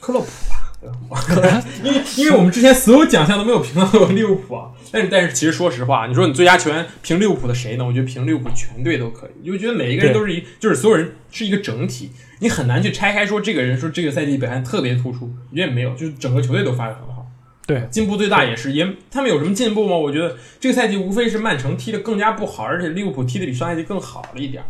[0.00, 0.59] 克洛普吧？
[1.84, 7.84] 因为因为我们之前所有奖项都没有评到过利物浦啊， 但是但是其实说实话，你说你最佳球员评利物浦的谁呢？
[7.84, 17.26] 我觉得评利物浦全队都可以，因为觉得每一个人都是一，就是所有人是一个整体，你很难去拆开说这个人说这个赛季表现特别突出，我觉得也没有，就是整个球队都发展很好。
[17.66, 19.94] 对，进步最大也是，也他们有什么进步吗？
[19.94, 24.66] 我觉得这个赛季无非是曼城踢得更加不好，而且利物浦踢得比上赛季更好了一点儿。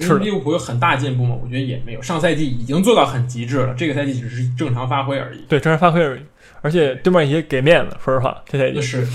[0.00, 1.36] 是的利物浦有很大进步吗？
[1.42, 2.00] 我觉得也没有。
[2.02, 5.44] 上赛季已经做到很极致了，这个赛季只是正常发挥而已。
[5.48, 6.22] 对，正常发挥而已，
[6.62, 9.06] 而且对面也给面子，说实话，这赛季，是，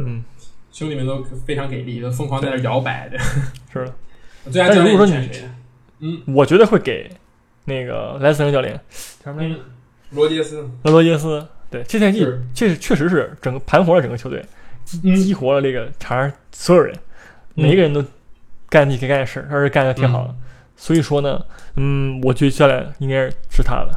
[0.00, 0.24] 嗯，
[0.72, 3.18] 兄弟们都非常给力，都疯狂在那摇摆的。
[3.72, 3.94] 是的。
[4.50, 5.42] 最佳教练但是如果说选谁
[6.00, 6.20] 嗯？
[6.26, 7.10] 我觉得会给
[7.64, 8.78] 那个莱斯特教练
[9.24, 9.54] 叫什么来着？
[9.54, 9.60] 嗯，
[10.10, 10.68] 罗杰斯。
[10.82, 11.46] 那罗杰斯。
[11.68, 12.24] 对，这赛季
[12.54, 14.40] 确实确实是整个盘活了整个球队，
[14.84, 16.94] 激激活了这个场上所有人，
[17.54, 18.00] 每一个人都
[18.68, 20.34] 干自己该干的事儿，而且干的挺好的。
[20.76, 21.40] 所以说呢，
[21.76, 23.90] 嗯，我觉得教练应该是他的。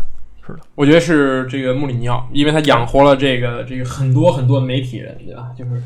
[0.45, 5.51] 是的我觉得是这个穆里尼奥，因为他养活了这个这个很多很多媒体人，对吧？
[5.57, 5.81] 就是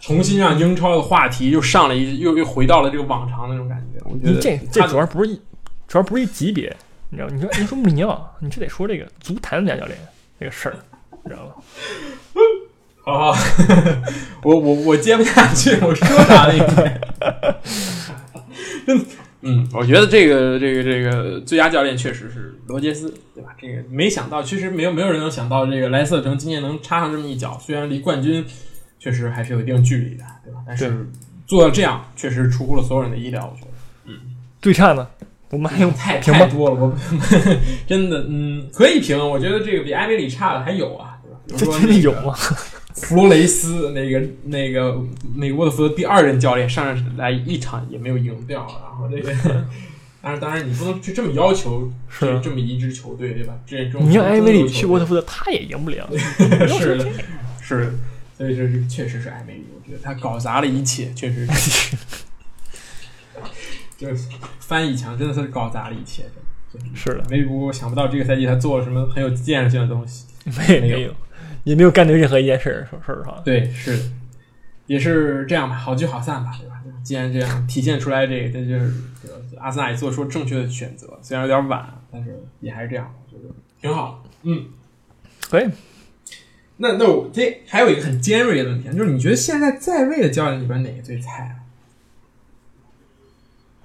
[0.00, 4.00] 重新让英超的话题又上了一又又回到了这个往常那种感觉。
[4.08, 5.40] 我觉得这这主要不是一，
[5.88, 6.74] 主要不是一级别，
[7.10, 7.28] 你知道？
[7.30, 9.98] 你说你说穆里尼奥， 你这得说这个足坛最佳教练
[10.38, 10.76] 这个事儿，
[11.24, 11.52] 你知道吗？
[13.06, 13.38] 好好，
[14.42, 16.66] 我我我接不下去，我说啥了已经。
[16.74, 17.00] 真，
[19.42, 23.50] 嗯，我觉得这个这个这个最佳教练确实是罗杰斯，对吧？
[23.60, 28.44] 这个没想到，其实没有没有人能想到这个莱斯特城今年能插上这么一脚，虽然离冠军
[28.98, 30.60] 确实还是有一定距离的，对吧？
[30.66, 31.06] 但是
[31.46, 33.70] 做到这样，确实出乎了所有人的意料，我觉得。
[34.06, 34.14] 嗯
[34.60, 35.06] 最差呢，
[35.50, 36.18] 我们还用 太？
[36.18, 36.96] 太多了，我
[37.86, 39.16] 真的，嗯，可以评。
[39.16, 41.38] 我觉得这个比埃梅里差的还有啊，对吧？
[41.46, 42.34] 比如这说真的有那个吗？
[42.96, 44.98] 弗罗雷斯那个那个
[45.34, 49.32] 美国的福德第二任教练上来一场也没有赢掉，然后这个，
[50.22, 53.54] 当然当然你不能去这么要求是这这么一支球队，对吧？
[53.66, 56.08] 这这种你让艾梅里去沃特福德，他也赢不了。
[56.66, 57.06] 是的，
[57.60, 57.92] 是的，
[58.36, 61.96] 所以这是确实是艾梅里，我觉得他搞砸了一切，确实是，
[63.98, 64.26] 就是
[64.58, 66.22] 翻译墙真的是搞砸了一切，
[66.72, 66.88] 真的。
[66.94, 70.24] 是的，梅里我想不到这个赛季他做了什么很有建设性的东西。
[70.46, 71.14] 没有没没有，
[71.66, 72.86] 也没有干对任何一件事儿。
[72.88, 74.02] 说说实话，对，是的，
[74.86, 76.80] 也是这样吧，好聚好散吧，对吧？
[77.02, 78.92] 既然这样体现出来这个，这就是
[79.58, 84.24] 阿森纳也做出正确的选择，虽然有点晚，但是也还是这样，我觉得挺好。
[84.44, 84.66] 嗯，
[85.50, 85.68] 可以。
[86.76, 91.66] 那那我这还有一个很尖锐的问题，就是你觉得现在在位的教练里边哪个最菜啊？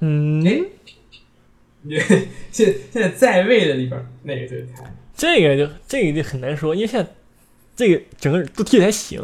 [0.01, 0.61] 嗯，哎，
[1.81, 1.97] 你
[2.51, 4.93] 现现在在位的里边哪个最菜？
[5.15, 7.09] 这个就这个就很难说，因为现在
[7.81, 9.19] 这个整个都踢的还行，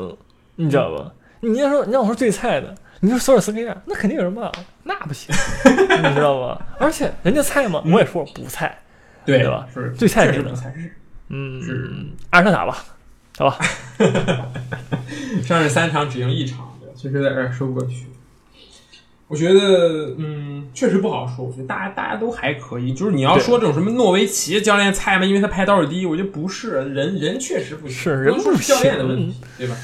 [0.55, 1.14] 你知道吧？
[1.41, 4.51] 你要说你让我说最菜的，你说索尔斯克亚，那肯定有人骂，
[4.84, 5.30] 那不行，
[5.64, 6.66] 你知道吧？
[6.80, 7.84] 而且人家菜吗？
[7.86, 8.76] 我也说不菜，
[9.24, 10.91] 对对吧是最菜是谁呢确实不菜，是
[11.30, 12.84] 嗯，是阿尔特塔吧，
[13.38, 13.60] 好吧？
[15.45, 16.94] 上是三场只赢一场，对吧？
[16.98, 18.07] 确实有点说不过去。
[19.28, 21.44] 我觉得，嗯，确实不好说。
[21.44, 22.94] 我觉得大家大家都还可以。
[22.94, 25.26] 就是你要说这种什么诺维奇教练菜吗？
[25.26, 29.76] 因为他排倒数第一，我觉得不是，人人确实不行，是人不是教练的问题，对吧？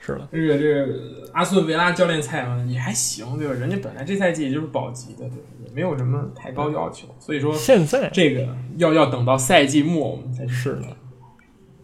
[0.00, 0.98] 是的，这个这个
[1.32, 3.54] 阿斯顿维拉教练菜嘛也还行，对吧？
[3.54, 5.36] 人家本来这赛季也就是保级的，对吧？
[5.64, 10.82] 也没有什么太高要求，所以说现在这个要要等到赛季末我们才是的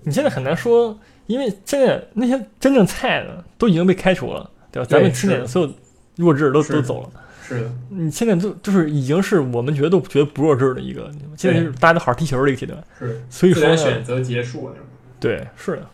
[0.03, 4.87] 你现在很难说，因为现在那些真正菜的都已经被开除了，对吧？
[4.89, 5.73] 咱们对青年的所有
[6.17, 7.11] 弱智都都走了。
[7.43, 12.83] 是的，你现在就就是已经是我们觉得都觉得不弱智的一个，现在是大家都好好踢球的一个阶段。
[12.99, 14.75] 是所以说选，择结束了。
[15.21, 15.87] 对，是的，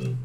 [0.00, 0.18] 嗯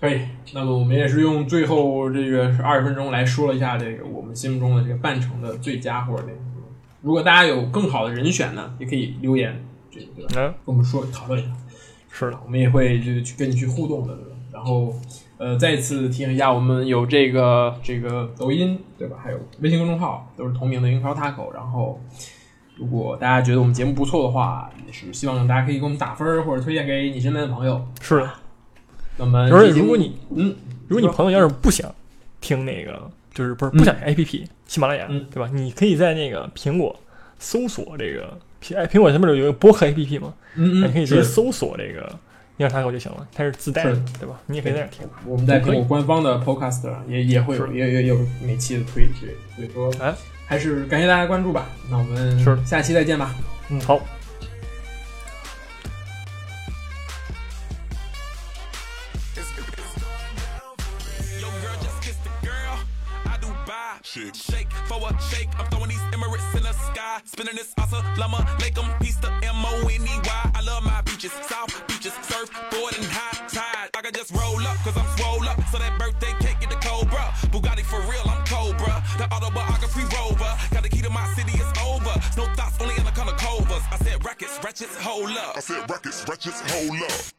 [0.00, 0.20] 可以，
[0.54, 6.38] 那么我们也是用最后这个二十分钟来说了一下这个我们心目中的这个半程的最佳或者这个。
[7.02, 10.30] 如果大家有更好的人选呢，也可以留言，这个对吧？
[10.36, 11.52] 嗯，跟我们说讨论一下，
[12.10, 14.30] 是的，我们也会这个去跟你去互动的，对吧？
[14.52, 14.92] 然后
[15.38, 19.16] 呃，再次提醒一下，我们有这个这个抖音对吧？
[19.22, 22.00] 还有微信公众号都是同名的英超 Taco，然后
[22.76, 27.86] 如果大家觉得我们节目不错的话，也是希望大家可以给我们打分或者推荐给你身边的朋友。
[28.00, 28.30] 是的。
[29.16, 30.56] 那么而且这节目如果你嗯，
[30.86, 31.92] 如果你朋友要是不想
[32.40, 35.48] 听那个，就是不是不想听 A P P 喜马拉雅，嗯对吧？
[35.52, 36.94] 你可以在那个苹果
[37.38, 42.12] 搜索这个苹哎苹果上面有一个播客 A P P 嘛，嗯嗯，你可以直接搜索这个
[42.58, 44.34] 尼尔塔狗就行了，它是自带的，对吧？
[44.46, 45.08] 你也可以在那儿听。
[45.24, 50.12] 我们在苹果官方的 Podcast 也也会有也也有每期的推之类的，所以说哎，
[50.44, 51.68] 还是感谢大家关注吧。
[51.88, 53.32] 那我们是下期再见吧。
[53.68, 53.94] 嗯，好
[61.38, 62.76] ，Yo, girl, just kiss the girl.
[63.24, 64.00] I do buy.
[64.02, 64.34] Shake.
[64.34, 65.48] Shake for a shake.
[65.60, 67.20] I'm throwing these Emirates in the sky.
[67.24, 68.44] Spinning this asa llama.
[68.58, 70.50] Make them piece the M-O-N-E-Y.
[70.56, 71.30] I love my beaches.
[71.46, 71.70] South
[74.28, 75.58] just roll up, cause I'm swole up.
[75.70, 77.32] So that birthday cake get the Cobra.
[77.50, 79.02] Bugatti for real, I'm Cobra.
[79.18, 80.52] The autobiography rover.
[80.70, 82.12] Got the key to my city, it's over.
[82.36, 83.82] No thoughts, only in the color covers.
[83.90, 85.56] I said rackets, wretches, hold up.
[85.56, 87.37] I said rackets, wretches, hold up.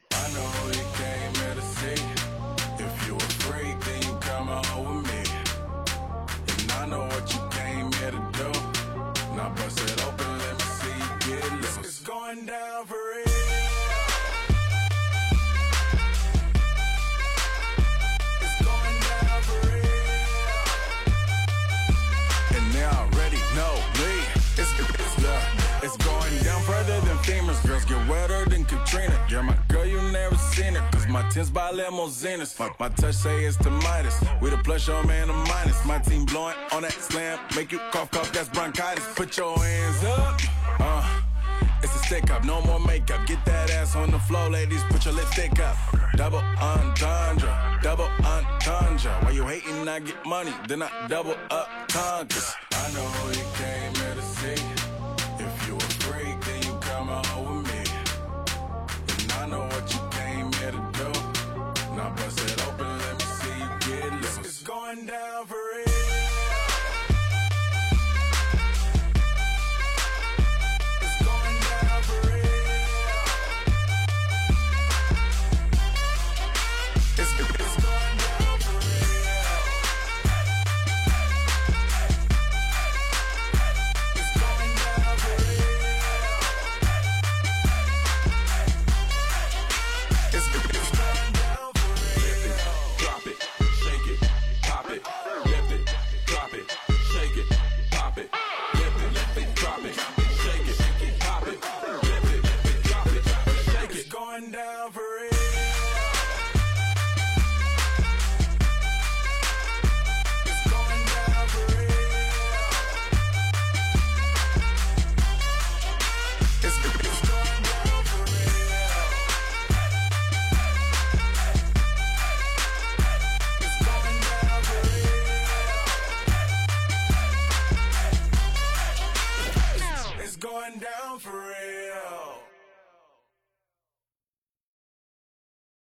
[28.90, 29.26] Katrina.
[29.30, 30.90] You're my girl, you never seen her.
[30.91, 32.57] Cause my tins by limousines.
[32.57, 34.16] My, my touch say it's the Midas.
[34.41, 35.86] We the plus, your man, a minus.
[35.86, 37.40] My team blowing on that slam.
[37.56, 39.06] Make you cough, cough, that's bronchitis.
[39.16, 40.41] Put your hands up.
[40.80, 41.22] Uh.
[41.82, 43.26] It's a stick up, no more makeup.
[43.26, 44.84] Get that ass on the floor, ladies.
[44.90, 45.78] Put your lipstick up.
[46.16, 49.11] Double entendre, double entendre.
[49.22, 49.88] Why you hating?
[49.88, 52.53] I get money, then I double up conquers.
[52.74, 54.78] I know you came here to see.